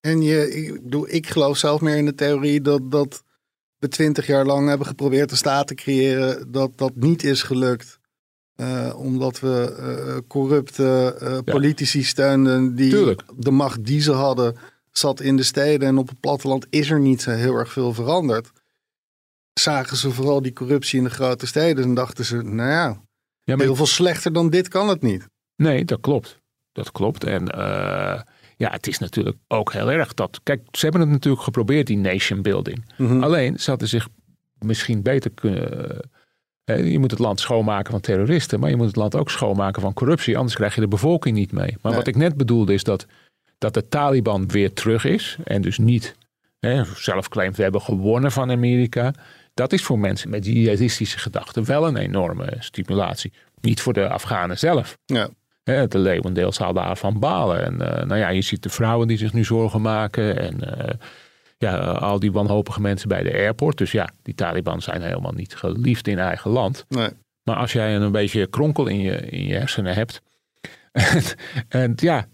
[0.00, 3.24] En je, ik, bedoel, ik geloof zelf meer in de theorie dat, dat
[3.78, 7.98] we twintig jaar lang hebben geprobeerd een staat te creëren, dat dat niet is gelukt.
[8.56, 13.22] Uh, omdat we uh, corrupte uh, politici steunden die Tuurlijk.
[13.36, 14.56] de macht die ze hadden
[14.90, 17.94] zat in de steden en op het platteland is er niet zo heel erg veel
[17.94, 18.50] veranderd.
[19.52, 23.00] Zagen ze vooral die corruptie in de grote steden en dachten ze, nou ja,
[23.42, 25.26] Ja, maar- heel veel slechter dan dit kan het niet.
[25.56, 26.38] Nee, dat klopt.
[26.72, 27.24] Dat klopt.
[27.24, 28.20] En eh,
[28.58, 30.40] ja, het is natuurlijk ook heel erg dat.
[30.42, 32.84] Kijk, ze hebben het natuurlijk geprobeerd, die nation building.
[32.96, 33.22] Mhm.
[33.22, 34.08] Alleen ze hadden zich
[34.58, 36.00] misschien beter kunnen.
[36.64, 39.94] je moet het land schoonmaken van terroristen, maar je moet het land ook schoonmaken van
[39.94, 40.36] corruptie.
[40.36, 41.76] Anders krijg je de bevolking niet mee.
[41.82, 42.00] Maar Nee.
[42.00, 43.06] wat ik net bedoelde is dat,
[43.58, 45.36] dat de Taliban weer terug is.
[45.44, 46.16] En dus niet
[46.60, 49.12] hè, zelf claimt we hebben gewonnen van Amerika.
[49.54, 53.32] Dat is voor mensen met jihadistische gedachten wel een enorme stimulatie.
[53.60, 54.96] Niet voor de Afghanen zelf.
[55.04, 55.28] Ja.
[55.68, 57.64] De leeuwendeel zal daarvan balen.
[57.64, 60.38] En eh, nou ja, je ziet de vrouwen die zich nu zorgen maken.
[60.38, 60.94] En eh,
[61.58, 63.78] ja, al die wanhopige mensen bij de airport.
[63.78, 66.84] Dus ja, die Taliban zijn helemaal niet geliefd in eigen land.
[66.88, 67.08] Nee.
[67.42, 70.22] Maar als jij een beetje kronkel in je, in je hersenen hebt.
[70.92, 71.22] En,
[71.82, 72.26] en ja,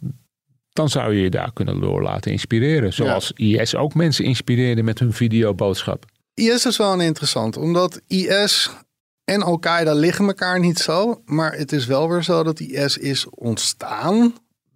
[0.73, 2.93] dan zou je je daar kunnen door laten inspireren.
[2.93, 6.05] Zoals IS ook mensen inspireerde met hun videoboodschap.
[6.35, 8.71] IS is wel een interessant, omdat IS
[9.25, 11.23] en Al-Qaeda liggen elkaar niet zo.
[11.25, 14.35] Maar het is wel weer zo dat IS is ontstaan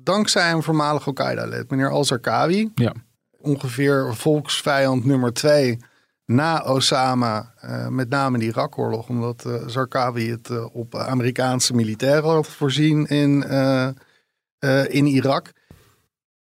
[0.08, 2.70] dankzij een voormalig Al-Qaeda-lid, meneer Al-Zarqawi.
[2.74, 2.92] Ja.
[3.40, 5.78] Ongeveer volksvijand nummer twee
[6.24, 9.08] na Osama, eh, met name in de Irak-oorlog.
[9.08, 13.42] Omdat eh Zarqawi het eh, op Amerikaanse militairen had voorzien in,
[14.88, 15.52] in Irak.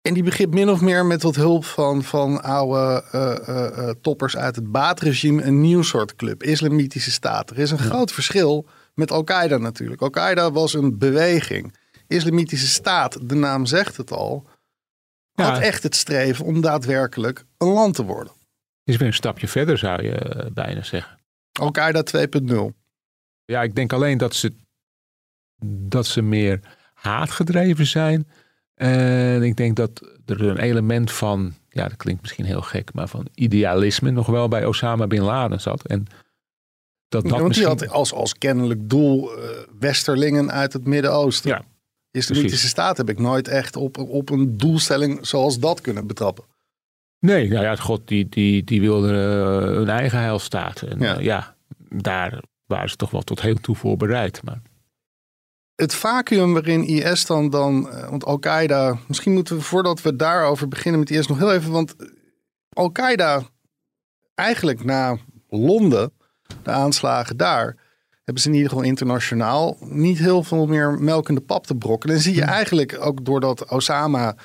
[0.02, 3.96] En die begint min of meer met wat hulp van, van oude eh, eh, eh,
[4.02, 7.50] toppers uit het Baat-regime een nieuw soort club, Islamitische Staat.
[7.50, 10.02] Er is een groot verschil met Al-Qaeda natuurlijk.
[10.02, 11.76] Al-Qaeda was een beweging.
[12.08, 14.48] Islamitische Staat, de naam zegt het al,
[15.32, 18.34] had echt het streven om daadwerkelijk een land te worden.
[18.84, 21.20] Is weer een stapje verder, zou je bijna zeggen.
[21.60, 22.56] Al-Qaeda 2.0.
[23.46, 24.54] Ja, ik denk alleen dat ze,
[25.66, 26.60] dat ze meer
[26.94, 28.28] haatgedreven zijn.
[28.82, 33.08] En ik denk dat er een element van, ja, dat klinkt misschien heel gek, maar
[33.08, 35.86] van idealisme nog wel bij Osama Bin Laden zat.
[35.86, 36.06] En
[37.08, 37.68] dat dat Want misschien...
[37.68, 41.50] had als, als kennelijk doel eh, westerlingen uit het Midden-Oosten.
[41.50, 41.64] Ja,
[42.12, 42.70] Islamitische precies.
[42.70, 46.44] Staat heb ik nooit echt op, op een doelstelling zoals dat kunnen betrappen.
[47.20, 50.82] Nee, nou ja, God die, die, die wilde eh, hun eigen heilstaat.
[50.82, 51.14] En Ja.
[51.14, 51.20] ja.
[51.20, 51.56] ja,
[51.90, 54.44] daar waren ze toch wel tot heel toe voorbereid.
[54.44, 54.62] Maar
[55.82, 60.68] het vacuüm waarin IS dan, dan eh, want Al-Qaeda, misschien moeten we voordat we daarover
[60.68, 61.96] beginnen met IS nog heel even, want
[62.70, 63.44] Al-Qaeda,
[64.36, 65.18] eigenlijk na
[65.50, 66.14] Londen,
[66.64, 67.78] de aanslagen daar,
[68.24, 72.10] hebben ze in ieder geval internationaal niet heel veel meer melkende pap te brokken.
[72.10, 74.36] En zie je eigenlijk ook doordat Osama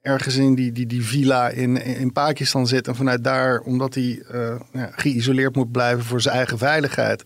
[0.00, 4.24] ergens in die, die, die villa in, in Pakistan zit en vanuit daar, omdat hij
[4.30, 7.24] eh, ja, geïsoleerd moet blijven voor zijn eigen veiligheid,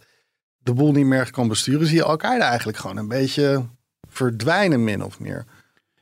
[0.62, 3.66] de boel niet meer kan besturen, zie je Al-Qaeda eigenlijk gewoon een beetje
[4.08, 5.44] verdwijnen, min of meer.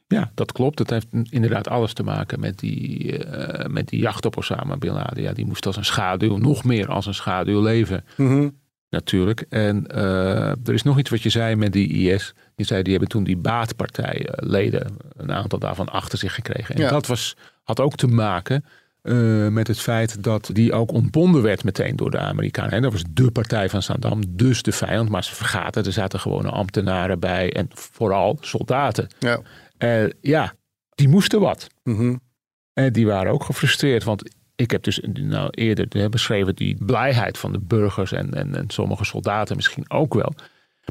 [0.07, 0.79] ja, dat klopt.
[0.79, 4.93] Het heeft inderdaad alles te maken met die, eh, met die jacht op Osama Bin
[4.93, 5.23] Laden.
[5.23, 8.05] Ja, die moest als een schaduw, nog meer als een schaduw leven.
[8.17, 8.49] Mhm.
[8.91, 9.41] Natuurlijk.
[9.49, 12.35] En eh, er is nog iets wat je zei met die IS.
[12.55, 16.75] Die zei, die hebben toen die baatpartijleden, een aantal daarvan achter zich gekregen.
[16.75, 16.89] En Ja.
[16.91, 18.65] dat was, had ook te maken
[19.03, 22.73] eh, met het feit dat die ook ontbonden werd meteen door de Amerikanen.
[22.73, 25.09] En dat was de partij van Saddam, dus de vijand.
[25.09, 29.09] Maar ze vergaten, er zaten gewone ambtenaren bij en vooral soldaten.
[29.19, 29.41] Ja.
[29.79, 30.55] Eh, ja,
[30.95, 31.67] die moesten wat.
[31.85, 32.17] Mhm.
[32.73, 34.05] En die waren ook gefrustreerd.
[34.05, 38.55] Want ik heb dus nou, eerder hè, beschreven die blijheid van de burgers en, en,
[38.55, 40.35] en sommige soldaten misschien ook wel.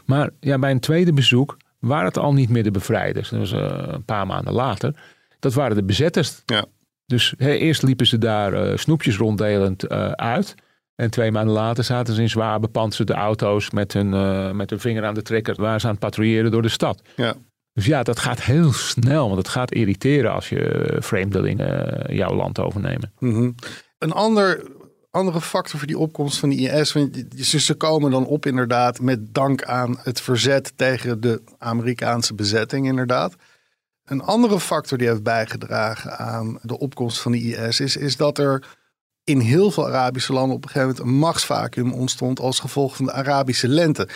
[0.06, 3.30] Maar ja, bij een tweede bezoek waren het al niet meer de bevrijders.
[3.30, 4.96] Dat was eh, een paar maanden later.
[5.40, 6.42] Dat waren de bezetters.
[6.46, 6.66] Ja.
[7.08, 10.56] Dus eerst liepen ze daar eh, snoepjes ronddelend eh, uit.
[10.96, 14.80] En twee maanden later zaten ze in zwaar bepanserde auto's met hun, eh, met hun
[14.80, 15.56] vinger aan de trekker.
[15.56, 17.02] Waar ze aan het patrouilleren door de stad.
[17.16, 17.36] Ja.
[17.74, 19.26] Dus ja, dat gaat heel snel.
[19.26, 23.12] Want het gaat irriteren als je vreemdelingen jouw land overnemen.
[23.20, 23.52] Mhm.
[23.98, 24.64] Een ander
[25.12, 26.94] andere factor voor die opkomst van de IS?
[26.94, 32.86] Want ze komen dan op inderdaad met dank aan het verzet tegen de Amerikaanse bezetting
[32.86, 33.36] inderdaad.
[34.08, 38.38] Een andere factor die heeft bijgedragen aan de opkomst van de IS is, is dat
[38.38, 38.78] er
[39.24, 43.06] in heel veel Arabische landen op een gegeven moment een machtsvacuum ontstond als gevolg van
[43.06, 44.08] de Arabische lente.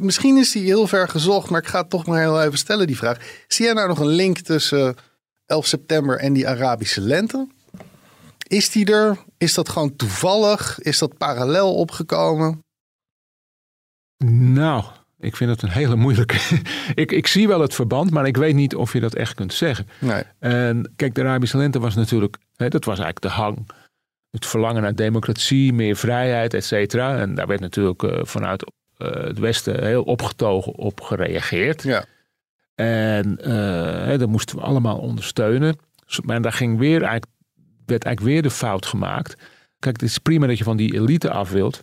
[0.00, 2.86] Misschien is die heel ver gezocht, maar ik ga het toch maar heel even stellen
[2.86, 3.18] die vraag.
[3.48, 4.96] Zie jij nou nog een link tussen
[5.46, 7.48] 11 september en die Arabische lente?
[8.46, 9.18] Is die er?
[9.38, 10.78] Is dat gewoon toevallig?
[10.80, 12.64] Is dat parallel opgekomen?
[14.24, 14.84] Nou,
[15.20, 16.60] ik vind het een hele moeilijke.
[16.94, 19.52] ik, ik zie wel het verband, maar ik weet niet of je dat echt kunt
[19.52, 19.86] zeggen.
[19.98, 20.22] Nee.
[20.38, 23.70] En kijk, de Arabische lente was natuurlijk, hè, dat was eigenlijk de hang.
[24.30, 27.18] Het verlangen naar democratie, meer vrijheid, et cetera.
[27.18, 31.82] En daar werd natuurlijk eh, vanuit eh, het Westen heel opgetogen op gereageerd.
[31.82, 32.04] Ja.
[32.74, 35.76] En eh, hè, dat moesten we allemaal ondersteunen.
[36.24, 37.32] Maar daar ging weer eigenlijk,
[37.86, 39.36] werd eigenlijk weer de fout gemaakt.
[39.78, 41.80] Kijk, het is prima dat je van die elite af wilt.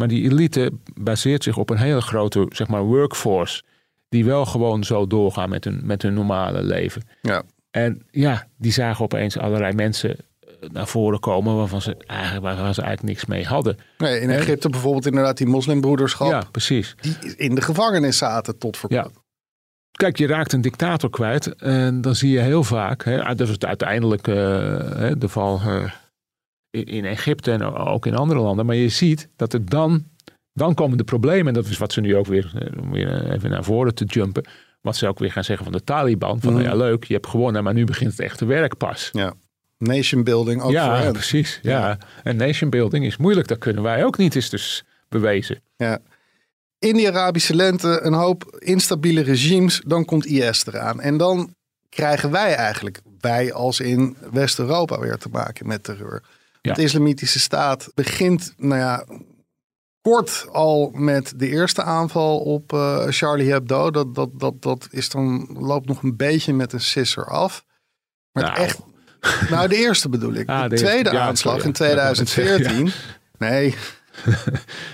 [0.00, 3.62] Maar die elite baseert zich op een hele grote zeg maar, workforce.
[4.08, 7.02] Die wel gewoon zo doorgaan met hun, met hun normale leven.
[7.22, 7.42] Ja.
[7.70, 12.74] En ja, die zagen opeens allerlei mensen eh, naar voren komen waarvan ze eigenlijk, waarvan
[12.74, 13.78] ze eigenlijk niks mee hadden.
[13.98, 16.30] Nee, in Egypte bijvoorbeeld inderdaad die moslimbroederschap.
[16.30, 16.96] Ja, precies.
[17.00, 19.08] Die in de gevangenis zaten tot voor Ja.
[19.92, 23.48] Kijk, je raakt een dictator kwijt en dan zie je heel vaak, hè, dat is
[23.48, 24.34] het uiteindelijk eh,
[25.18, 25.92] de val eh,
[26.70, 30.04] in, Egypte en ook in andere landen, maar je ziet dat er dan,
[30.52, 33.30] dan komen de problemen en dat is wat ze nu ook weer, eh, om weer
[33.32, 34.48] even naar voren te jumpen,
[34.80, 36.62] wat ze ook weer gaan zeggen van de Taliban, van Mhm.
[36.62, 39.08] ja leuk, je hebt gewonnen, maar nu begint het echte werk pas.
[39.12, 39.32] Ja.
[39.78, 41.12] Nation building ook voor ja, hen.
[41.12, 41.58] precies.
[41.62, 41.98] Ja.
[42.22, 45.60] En nation building is moeilijk, dat kunnen wij ook niet, is dus bewezen.
[45.76, 45.98] Ja.
[46.78, 51.00] In die Arabische lente een hoop instabiele regimes, dan komt IS eraan.
[51.00, 51.54] En dan
[51.88, 56.22] krijgen wij eigenlijk, wij als in West-Europa, weer te maken met terreur.
[56.62, 56.74] Ja.
[56.74, 59.04] De islamitische staat begint, nou ja,
[60.00, 63.90] kort al met de eerste aanval op eh, Charlie Hebdo.
[63.90, 67.64] Dat, dat, dat, dat is dan, loopt nog een beetje met een sisser af.
[68.32, 68.56] Maar Nou.
[68.56, 68.78] echt,
[69.50, 70.48] nou de eerste bedoel ik.
[70.50, 71.74] Ah, de tweede Ja, aanslag sorry.
[71.78, 72.92] in Ja, ik wou net zeggen, 2014.
[73.38, 73.74] Nee,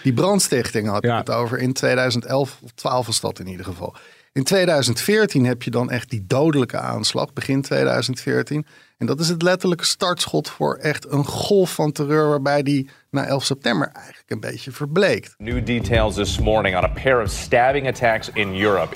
[0.02, 1.58] die brandstichting had ik het over.
[1.58, 3.96] In 2011 of 12 was dat in ieder geval.
[4.36, 8.66] In 2014 heb je dan echt die dodelijke aanslag, begin 2014.
[8.98, 12.28] En dat is het letterlijke startschot voor echt een golf van terreur...
[12.28, 15.34] waarbij die na 11 september eigenlijk een beetje verbleekt.
[15.38, 18.94] New details this morning on a pair of stabbing attacks in Europe.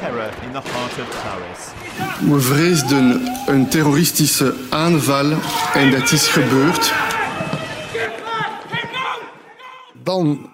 [0.00, 2.30] Terror in the heart of Paris.
[2.30, 5.30] We vreesden een terroristische aanval
[5.74, 6.92] en dat is gebeurd.
[10.02, 10.50] Dan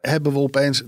[0.00, 0.82] hebben we opeens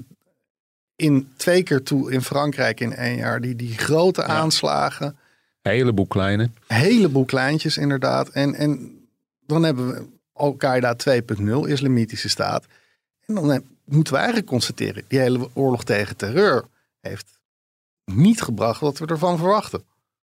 [0.97, 3.41] in twee keer toe in Frankrijk in één jaar...
[3.41, 5.17] die, die grote aanslagen...
[5.63, 6.51] Een heleboel kleine.
[6.67, 8.29] heleboel kleintjes inderdaad.
[8.29, 8.99] En, en
[9.47, 12.67] dan hebben we Al-Qaeda 2.0, islamitische staat.
[13.27, 16.65] En dan heb- moeten we eigenlijk constateren, die hele oorlog tegen terreur
[17.01, 17.39] heeft
[18.05, 19.83] niet gebracht wat we ervan verwachten.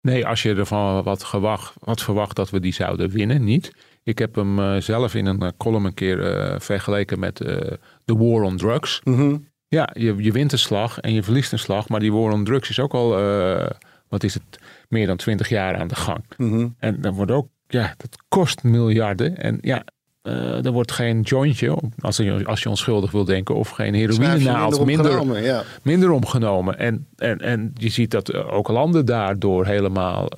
[0.01, 3.71] Nee, als je ervan wat, gewacht, wat verwacht dat we die zouden winnen, niet.
[4.03, 7.55] Ik heb hem eh, zelf in een eh, column een keer eh, vergeleken met eh
[8.05, 9.01] The War on Drugs.
[9.69, 11.89] Ja, je, je wint een slag en je verliest een slag.
[11.89, 13.69] Maar die War on Drugs is ook al, eh,
[14.07, 16.23] wat is het, meer dan twintig jaar aan de gang.
[16.79, 19.37] En dan wordt ook, ja, dat kost miljarden.
[19.37, 19.83] En ja,
[20.21, 24.23] eh, er wordt geen jointje, als je, als je onschuldig wil denken, of geen heroïne
[24.23, 25.63] Schrijf je naald minder minder, opgenomen, ja.
[25.81, 26.77] minder omgenomen.
[26.77, 30.31] En, en, en je ziet dat eh, ook landen daardoor helemaal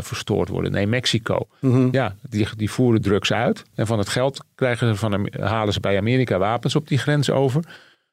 [0.00, 0.72] verstoord worden.
[0.72, 1.46] Nee, Mexico.
[1.60, 1.88] Mhm.
[1.90, 3.64] Ja, die, die voeren drugs uit.
[3.74, 7.30] En van het geld krijgen ze van, halen ze bij Amerika wapens op die grens
[7.30, 7.64] over.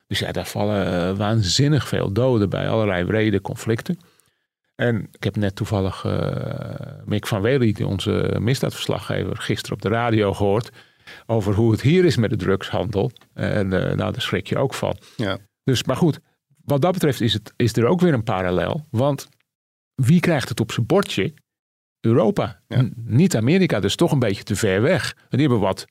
[0.07, 3.99] Dus ja, daar vallen eh, waanzinnig veel doden bij allerlei wrede conflicten.
[4.75, 6.71] En ik heb net toevallig eh,
[7.05, 10.71] Mick van Wely, onze misdaadverslaggever, gisteren op de radio gehoord.
[11.25, 13.11] Over hoe het hier is met de drugshandel.
[13.33, 14.97] En eh, nou, daar schrik je ook van.
[15.15, 15.37] Ja.
[15.63, 16.19] Dus, maar goed,
[16.63, 18.85] wat dat betreft is, het, is er ook weer een parallel.
[18.89, 19.27] Want
[19.95, 21.33] wie krijgt het op zijn bordje?
[21.99, 22.61] Europa.
[22.95, 25.15] Niet Amerika, dus toch een beetje te ver weg.
[25.29, 25.85] Die hebben wat,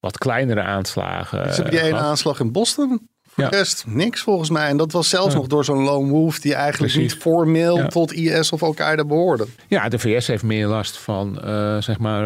[0.00, 1.42] wat kleinere aanslagen.
[1.42, 2.04] Dus heb je één gehad.
[2.04, 3.08] aanslag in Boston?
[3.36, 3.50] Voor Ja.
[3.50, 4.68] de rest niks volgens mij.
[4.68, 5.38] En dat was zelfs Ja.
[5.38, 7.12] nog door zo'n lone wolf die eigenlijk Precies.
[7.12, 7.86] niet formeel Ja.
[7.86, 9.46] tot IS of Al-Qaeda behoorde.
[9.68, 12.24] Ja, de VS heeft meer last van, eh, zeg maar,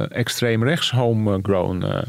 [0.00, 2.02] eh, extreem rechts homegrown eh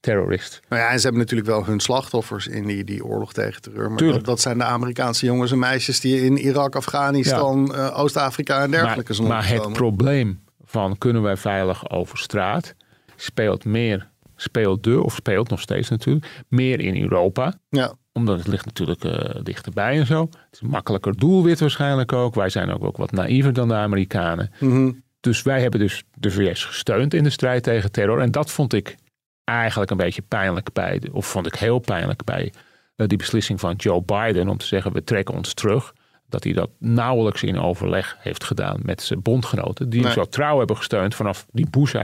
[0.00, 0.60] terrorist.
[0.68, 3.88] Nou ja, en ze hebben natuurlijk wel hun slachtoffers in die, die oorlog tegen terreur.
[3.88, 4.18] Maar Tuurlijk.
[4.18, 9.02] dat, dat zijn de Amerikaanse jongens en meisjes die in Irak, Afghanistan, Oost-Afrika en dergelijke
[9.06, 12.74] Maar, zijn maar het probleem van kunnen wij veilig over straat
[13.16, 17.54] speelt meer, speelde of speelt nog steeds natuurlijk, meer in Europa.
[17.68, 17.94] Ja.
[18.12, 20.20] Omdat het ligt natuurlijk eh, dichterbij en zo.
[20.20, 22.34] Het is een makkelijker doelwit waarschijnlijk ook.
[22.34, 24.50] Wij zijn ook, ook wat naïver dan de Amerikanen.
[24.60, 24.92] Mhm.
[25.20, 28.20] Dus wij hebben dus de VS gesteund in de strijd tegen terror.
[28.20, 28.96] En dat vond ik
[29.44, 32.52] eigenlijk een beetje pijnlijk bij, of vond ik heel pijnlijk bij
[32.96, 35.94] uh, die beslissing van Joe Biden om te zeggen we trekken ons terug.
[36.28, 39.90] Dat hij dat nauwelijks in overleg heeft gedaan met zijn bondgenoten.
[39.90, 41.94] Die hem zo trouw hebben gesteund vanaf die Bush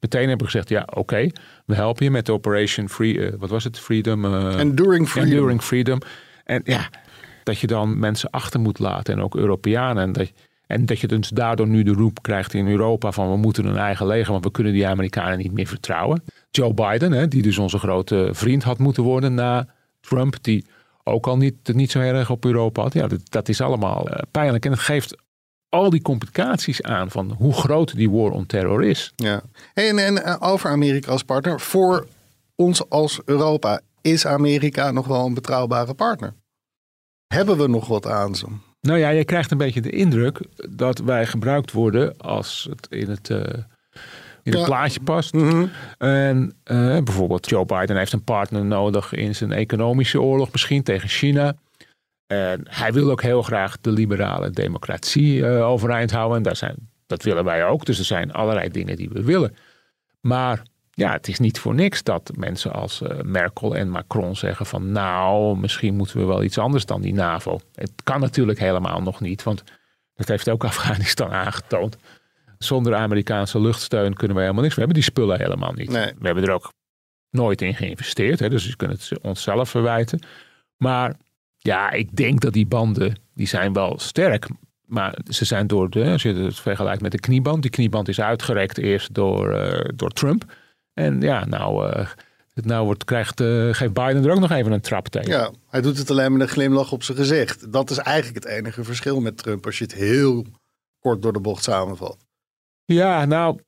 [0.00, 1.28] meteen hebben gezegd: ja, oké,
[1.66, 3.78] we helpen je met de Operation Free, uh, wat was het?
[3.78, 4.24] Freedom.
[4.24, 5.32] Uh, Enduring Freedom.
[5.32, 5.98] Enduring Freedom.
[6.44, 6.88] En ja,
[7.42, 10.02] dat je dan mensen achter moet laten en ook Europeanen.
[10.02, 10.32] En dat,
[10.66, 13.76] en dat je dus daardoor nu de roep krijgt in Europa van we moeten een
[13.76, 16.22] eigen leger, want we kunnen die Amerikanen niet meer vertrouwen.
[16.50, 19.66] Joe Biden, hè, die dus onze grote vriend had moeten worden na
[20.00, 20.66] Trump, die
[21.04, 22.92] ook al niet, niet zo erg op Europa had.
[22.92, 24.64] Ja, dat, dat is allemaal uh, pijnlijk.
[24.64, 25.16] En het geeft
[25.68, 29.12] al die complicaties aan van hoe groot die war on terror is.
[29.16, 29.42] Ja.
[29.74, 31.60] En, en uh, over Amerika als partner.
[31.60, 32.06] Voor
[32.54, 36.34] ons als Europa is Amerika nog wel een betrouwbare partner.
[37.26, 38.46] Hebben we nog wat aan ze?
[38.80, 43.10] Nou ja, je krijgt een beetje de indruk dat wij gebruikt worden als het in
[43.10, 43.42] het, uh,
[44.42, 45.32] in het plaatje past.
[45.32, 45.66] Mhm.
[45.98, 51.08] En uh, bijvoorbeeld Joe Biden heeft een partner nodig in zijn economische oorlog, misschien tegen
[51.08, 51.54] China.
[52.26, 56.36] En hij wil ook heel graag de liberale democratie uh, overeind houden.
[56.36, 56.76] En daar zijn,
[57.06, 57.84] dat willen wij ook.
[57.84, 59.56] Dus er zijn allerlei dingen die we willen.
[60.20, 60.62] Maar
[60.94, 64.92] ja, het is niet voor niks dat mensen als uh, Merkel en Macron zeggen van
[64.92, 67.60] nou, misschien moeten we wel iets anders dan die NAVO.
[67.74, 69.64] Het kan natuurlijk helemaal nog niet, want
[70.14, 71.96] dat heeft ook Afghanistan aangetoond.
[72.64, 74.74] Zonder Amerikaanse luchtsteun kunnen we helemaal niks.
[74.74, 75.90] We hebben die spullen helemaal niet.
[75.90, 76.12] Nee.
[76.18, 76.72] We hebben er ook
[77.30, 80.20] nooit in geïnvesteerd, hè, dus we kunnen het onszelf verwijten.
[80.76, 81.16] Maar
[81.58, 84.48] ja, ik denk dat die banden, die zijn wel sterk.
[84.86, 87.62] Maar ze zijn door de, als je het vergelijkt met de knieband.
[87.62, 90.56] Die knieband is uitgerekt eerst door, uh, door Trump.
[90.94, 92.06] En ja, nou, uh,
[92.54, 95.30] nou wordt, krijgt, uh, geeft Biden er ook nog even een trap tegen.
[95.30, 97.72] Ja, hij doet het alleen met een glimlach op zijn gezicht.
[97.72, 100.46] Dat is eigenlijk het enige verschil met Trump als je het heel
[101.00, 102.16] kort door de bocht samenvat.
[102.92, 103.58] Ja, nou,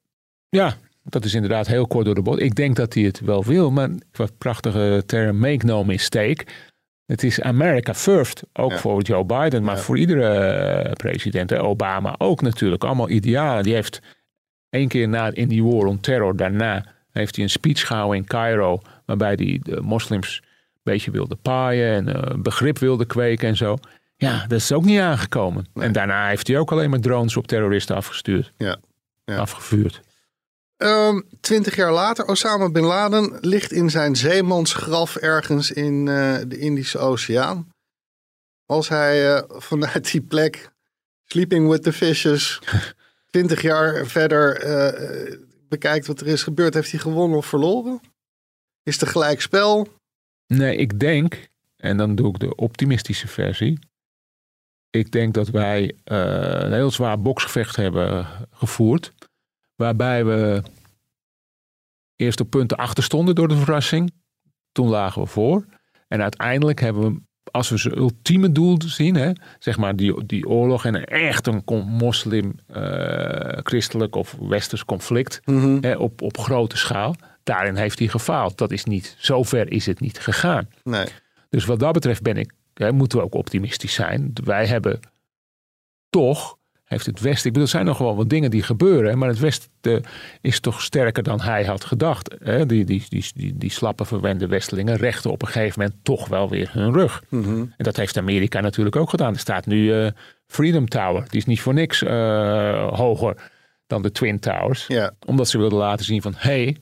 [0.48, 2.40] ja, dat is inderdaad heel kort door de bocht.
[2.40, 6.46] Ik denk dat hij het wel wil, maar wat prachtige term make no mistake.
[7.06, 8.78] Het is America first, ook ja.
[8.78, 9.82] voor Joe Biden, maar ja.
[9.82, 11.54] voor iedere president.
[11.54, 13.62] Obama ook natuurlijk, allemaal idealen.
[13.62, 14.00] Die heeft
[14.70, 18.24] één keer na in die war on terror daarna heeft hij een speech gehouden in
[18.24, 23.56] Cairo, waarbij hij de moslims een beetje wilde paaien en uh, begrip wilde kweken en
[23.56, 23.76] zo.
[24.16, 25.66] Ja, dat is ook niet aangekomen.
[25.74, 25.86] Nee.
[25.86, 28.52] En daarna heeft hij ook alleen maar drones op terroristen afgestuurd.
[28.56, 28.76] Ja.
[29.24, 29.38] Ja.
[29.38, 30.00] Afgevuurd.
[30.76, 36.58] Um, twintig jaar later, Osama Bin Laden ligt in zijn zeemansgraf ergens in uh, de
[36.58, 37.72] Indische Oceaan.
[38.66, 40.70] Als hij uh, vanuit die plek,
[41.24, 42.60] sleeping with the fishes,
[43.30, 45.36] twintig jaar verder uh,
[45.68, 48.00] bekijkt wat er is gebeurd, heeft hij gewonnen of verloren?
[48.82, 49.88] Is het gelijk spel?
[50.46, 53.78] Nee, ik denk, en dan doe ik de optimistische versie.
[54.90, 59.12] Ik denk dat wij een heel zwaar boksgevecht hebben gevoerd.
[59.76, 60.62] Waarbij we
[62.16, 64.12] eerst op punten achter stonden door de verrassing.
[64.72, 65.64] Toen lagen we voor.
[66.08, 70.48] En uiteindelijk hebben we, als we zijn ultieme doel zien, hè, zeg maar die, die
[70.48, 75.56] oorlog en echt een moslim-christelijk uh, of westers conflict Mhm.
[75.56, 75.78] mm -hmm.
[75.80, 77.14] hè, op, op grote schaal.
[77.42, 78.58] Daarin heeft hij gefaald.
[78.58, 80.68] Dat is niet, zover is het niet gegaan.
[80.82, 81.06] Nee.
[81.48, 84.32] Dus wat dat betreft ben ik, hè, moeten we ook optimistisch zijn.
[84.44, 85.00] Wij hebben
[86.10, 86.58] toch
[86.94, 87.46] heeft het Westen.
[87.46, 89.18] Ik bedoel, er zijn nog wel wat dingen die gebeuren.
[89.18, 90.04] Maar het Westen
[90.40, 92.34] is toch sterker dan hij had gedacht.
[92.38, 92.66] Hè?
[92.66, 96.48] Die, die, die, die, die slappe, verwende Westelingen rechten op een gegeven moment toch wel
[96.48, 97.22] weer hun rug.
[97.28, 97.72] Mm -hmm.
[97.76, 99.32] En dat heeft Amerika natuurlijk ook gedaan.
[99.32, 100.08] Er staat nu uh,
[100.46, 101.24] Freedom Tower.
[101.28, 103.50] Die is niet voor niks uh, hoger
[103.86, 104.86] dan de Twin Towers.
[104.86, 105.12] Ja.
[105.26, 106.50] Omdat ze wilden laten zien van hé.
[106.50, 106.76] Hey,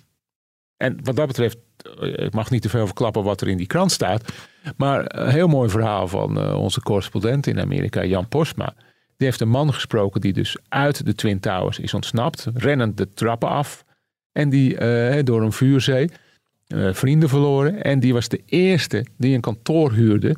[0.76, 1.58] en wat dat betreft,
[2.00, 4.32] ik mag niet te veel verklappen wat er in die krant staat.
[4.76, 8.74] Maar een heel mooi verhaal van onze correspondent in Amerika, Jan Postma.
[9.22, 13.12] Die heeft een man gesproken die dus uit de Twin Towers is ontsnapt, rennend de
[13.14, 13.84] trappen af.
[14.32, 16.10] En die uh, door een vuurzee
[16.68, 17.82] uh, vrienden verloren.
[17.82, 20.36] En die was de eerste die een kantoor huurde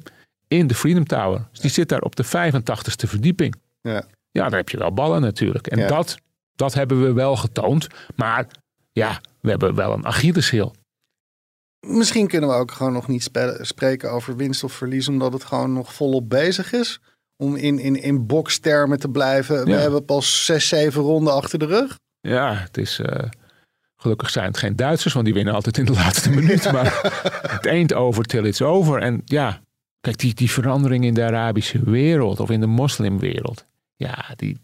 [0.48, 1.48] in de Freedom Tower.
[1.50, 3.54] Dus die zit daar op de 85ste verdieping.
[3.80, 5.66] Ja, ja daar heb je wel ballen natuurlijk.
[5.66, 5.86] En ja.
[5.86, 6.16] dat,
[6.56, 7.86] dat hebben we wel getoond.
[8.16, 8.46] Maar
[8.92, 10.74] ja, we hebben wel een Achilleshiel.
[11.80, 13.30] Misschien kunnen we ook gewoon nog niet
[13.60, 17.00] spreken over winst of verlies, omdat het gewoon nog volop bezig is
[17.36, 19.56] om in, in, in bokstermen te blijven.
[19.56, 19.64] Ja.
[19.64, 21.98] We hebben pas zes, zeven ronden achter de rug.
[22.20, 22.98] Ja, het is.
[22.98, 23.06] Uh,
[23.96, 26.72] gelukkig zijn het geen Duitsers, want die winnen altijd in de laatste minuut.
[26.72, 27.00] maar
[27.46, 29.02] het ain't over till it's over.
[29.02, 29.60] En ja,
[30.00, 33.66] kijk, die, die verandering in de Arabische wereld of in de moslimwereld.
[33.96, 34.58] Ja, die,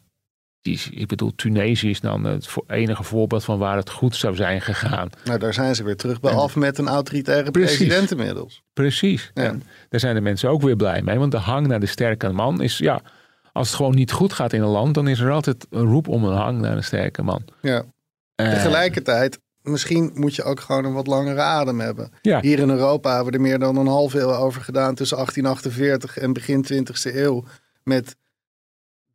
[0.63, 5.09] ik bedoel, Tunesië is dan het enige voorbeeld van waar het goed zou zijn gegaan.
[5.25, 7.77] Nou, daar zijn ze weer terug bij af met een autoritaire Precies.
[7.77, 8.63] president inmiddels.
[8.73, 9.31] Precies.
[9.35, 9.43] Ja.
[9.43, 12.29] En daar zijn de mensen ook weer blij mee, want de hang naar de sterke
[12.29, 13.01] man is, ja,
[13.53, 16.09] als het gewoon niet goed gaat in een land, dan is er altijd een roep
[16.09, 17.43] om een hang naar een sterke man.
[17.61, 17.85] Ja.
[18.35, 22.11] Eh, Tegelijkertijd, misschien moet je ook gewoon een wat langere adem hebben.
[22.23, 22.41] Ja.
[22.41, 26.17] Hier in Europa hebben we er meer dan een half eeuw over gedaan tussen 1848
[26.19, 27.45] en begin 20e eeuw.
[27.83, 28.17] Met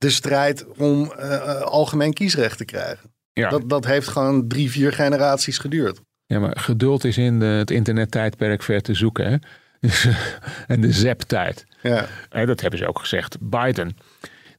[0.05, 3.13] de strijd om eh, eh, algemeen kiesrecht te krijgen.
[3.33, 3.49] Ja.
[3.49, 6.01] Dat, dat heeft gewoon drie, vier generaties geduurd.
[6.25, 9.31] Ja, maar geduld is in de, het internettijdperk ver te zoeken.
[9.31, 9.37] Hè?
[9.79, 10.15] Dus, eh,
[10.67, 11.65] en de zap-tijd.
[11.81, 12.05] Ja.
[12.29, 13.37] En dat hebben ze ook gezegd.
[13.39, 13.97] Biden,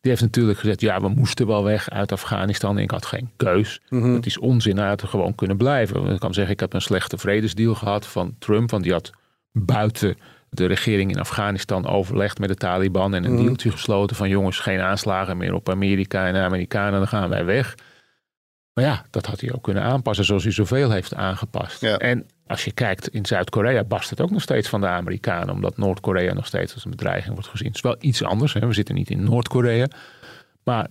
[0.01, 0.81] die heeft natuurlijk gezegd...
[0.81, 2.79] ja, we moesten wel weg uit Afghanistan.
[2.79, 3.81] Ik had geen keus.
[3.89, 4.15] Mhm.
[4.15, 6.07] Het is onzin, had er gewoon kunnen blijven.
[6.07, 8.71] Ik kan zeggen, ik heb een slechte vredesdeal gehad van Trump.
[8.71, 9.11] Want die had
[9.53, 10.17] buiten
[10.51, 13.15] de regering in Afghanistan overlegd met de Taliban...
[13.15, 13.45] en een Mhm.
[13.45, 14.29] deeltje gesloten van...
[14.29, 16.99] jongens, geen aanslagen meer op Amerika en de Amerikanen.
[16.99, 17.75] Dan gaan wij weg.
[18.73, 21.83] Maar ja, dat had hij ook kunnen aanpassen zoals hij zoveel heeft aangepast.
[21.83, 25.55] En als je kijkt in Zuid-Korea barst het ook nog steeds van de Amerikanen.
[25.55, 27.67] Omdat Noord-Korea nog steeds als een bedreiging wordt gezien.
[27.67, 28.53] Het is wel iets anders.
[28.53, 28.67] Hè?
[28.67, 29.87] We zitten niet in Noord-Korea.
[30.65, 30.87] Maar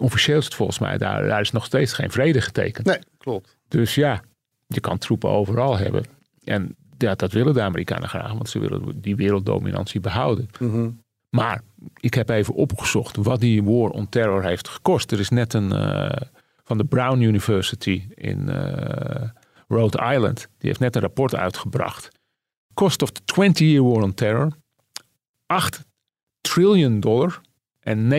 [0.00, 2.86] officieel is het volgens mij, daar, daar is nog steeds geen vrede getekend.
[2.86, 3.56] Nee, klopt.
[3.68, 4.20] Dus ja,
[4.66, 6.04] je kan troepen overal hebben.
[6.44, 8.32] En ja, dat willen de Amerikanen graag.
[8.32, 10.48] Want ze willen die werelddominantie behouden.
[10.58, 10.90] Mhm.
[11.30, 11.62] Maar
[12.00, 15.12] ik heb even opgezocht wat die war on terror heeft gekost.
[15.12, 16.20] Er is net een eh,
[16.64, 19.28] van de Brown University in eh,
[19.68, 20.38] Rhode Island.
[20.58, 22.08] Die heeft net een rapport uitgebracht.
[22.74, 24.52] Cost of the 20-year war on terror.
[25.46, 25.84] 8
[26.40, 27.40] triljoen dollar
[27.80, 28.12] en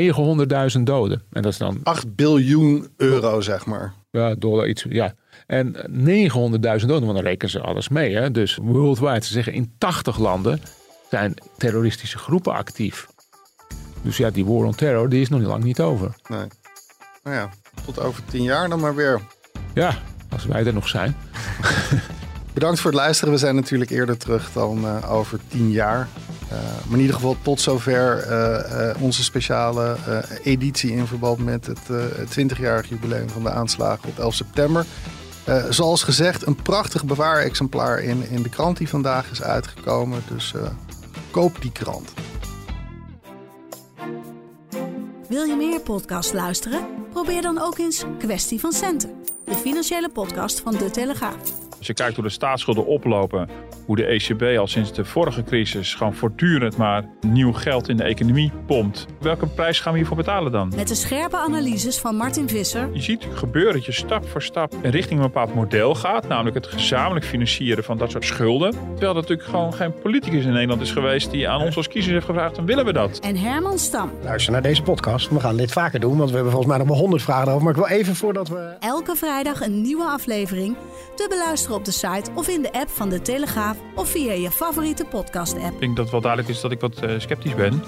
[0.77, 1.21] 900.000 doden.
[1.29, 3.93] En dat is dan 8 biljoen euro, zeg maar.
[4.11, 4.85] ja, dollar iets.
[4.89, 5.13] Ja.
[5.47, 8.15] En 900.000 doden, want dan rekenen ze alles mee.
[8.15, 8.31] Hè?
[8.31, 10.61] Dus worldwide, ze zeggen in 80 landen
[11.09, 13.07] zijn terroristische groepen actief.
[14.01, 16.15] Dus ja, die war on terror, die is nog niet lang niet over.
[16.27, 16.45] Nee.
[17.23, 17.49] Nou ja,
[17.85, 19.21] tot over tien jaar dan maar weer.
[19.73, 19.97] Ja,
[20.29, 21.15] als wij er nog zijn.
[22.53, 23.33] Bedankt voor het luisteren.
[23.33, 26.07] We zijn natuurlijk eerder terug dan eh, over tien jaar.
[26.51, 29.95] Eh, maar in ieder geval tot zover eh, onze speciale
[30.43, 34.85] editie in verband met het eh, 20-jarig jubileum van de aanslagen op 11 september.
[35.45, 40.23] Eh, zoals gezegd, een prachtig bewaarexemplaar in, in de krant die vandaag is uitgekomen.
[40.27, 40.61] Dus eh,
[41.31, 42.13] koop die krant.
[45.27, 46.85] Wil je meer podcasts luisteren?
[47.11, 51.60] Probeer dan ook eens Kwestie van Centen, de financiële podcast van De Telegraaf.
[51.81, 53.49] Als je kijkt hoe de staatsschulden oplopen,
[53.85, 58.03] hoe de ECB al sinds de vorige crisis gewoon voortdurend maar nieuw geld in de
[58.03, 59.05] economie pompt.
[59.19, 60.73] Welke prijs gaan we hiervoor betalen dan?
[60.75, 64.73] Met de scherpe analyses van Martin Visser Je ziet gebeuren dat je stap voor stap
[64.81, 68.71] richting een bepaald model gaat, namelijk het gezamenlijk financieren van dat soort schulden.
[68.71, 72.13] Terwijl er natuurlijk gewoon geen politicus in Nederland is geweest die aan ons als kiezers
[72.13, 73.19] heeft gevraagd, dan willen we dat.
[73.19, 74.11] en Herman Stam.
[74.23, 75.29] Luister naar deze podcast.
[75.29, 77.63] We gaan dit vaker doen, want we hebben volgens mij nog maar honderd vragen over.
[77.63, 78.75] Maar ik wil even voordat we...
[78.79, 80.75] Elke vrijdag een nieuwe aflevering
[81.15, 84.51] te beluisteren op de site of in de app van De Telegraaf of via je
[84.51, 85.73] favoriete podcast-app.
[85.73, 87.83] Ik denk dat wel duidelijk is dat ik wat eh, sceptisch ben.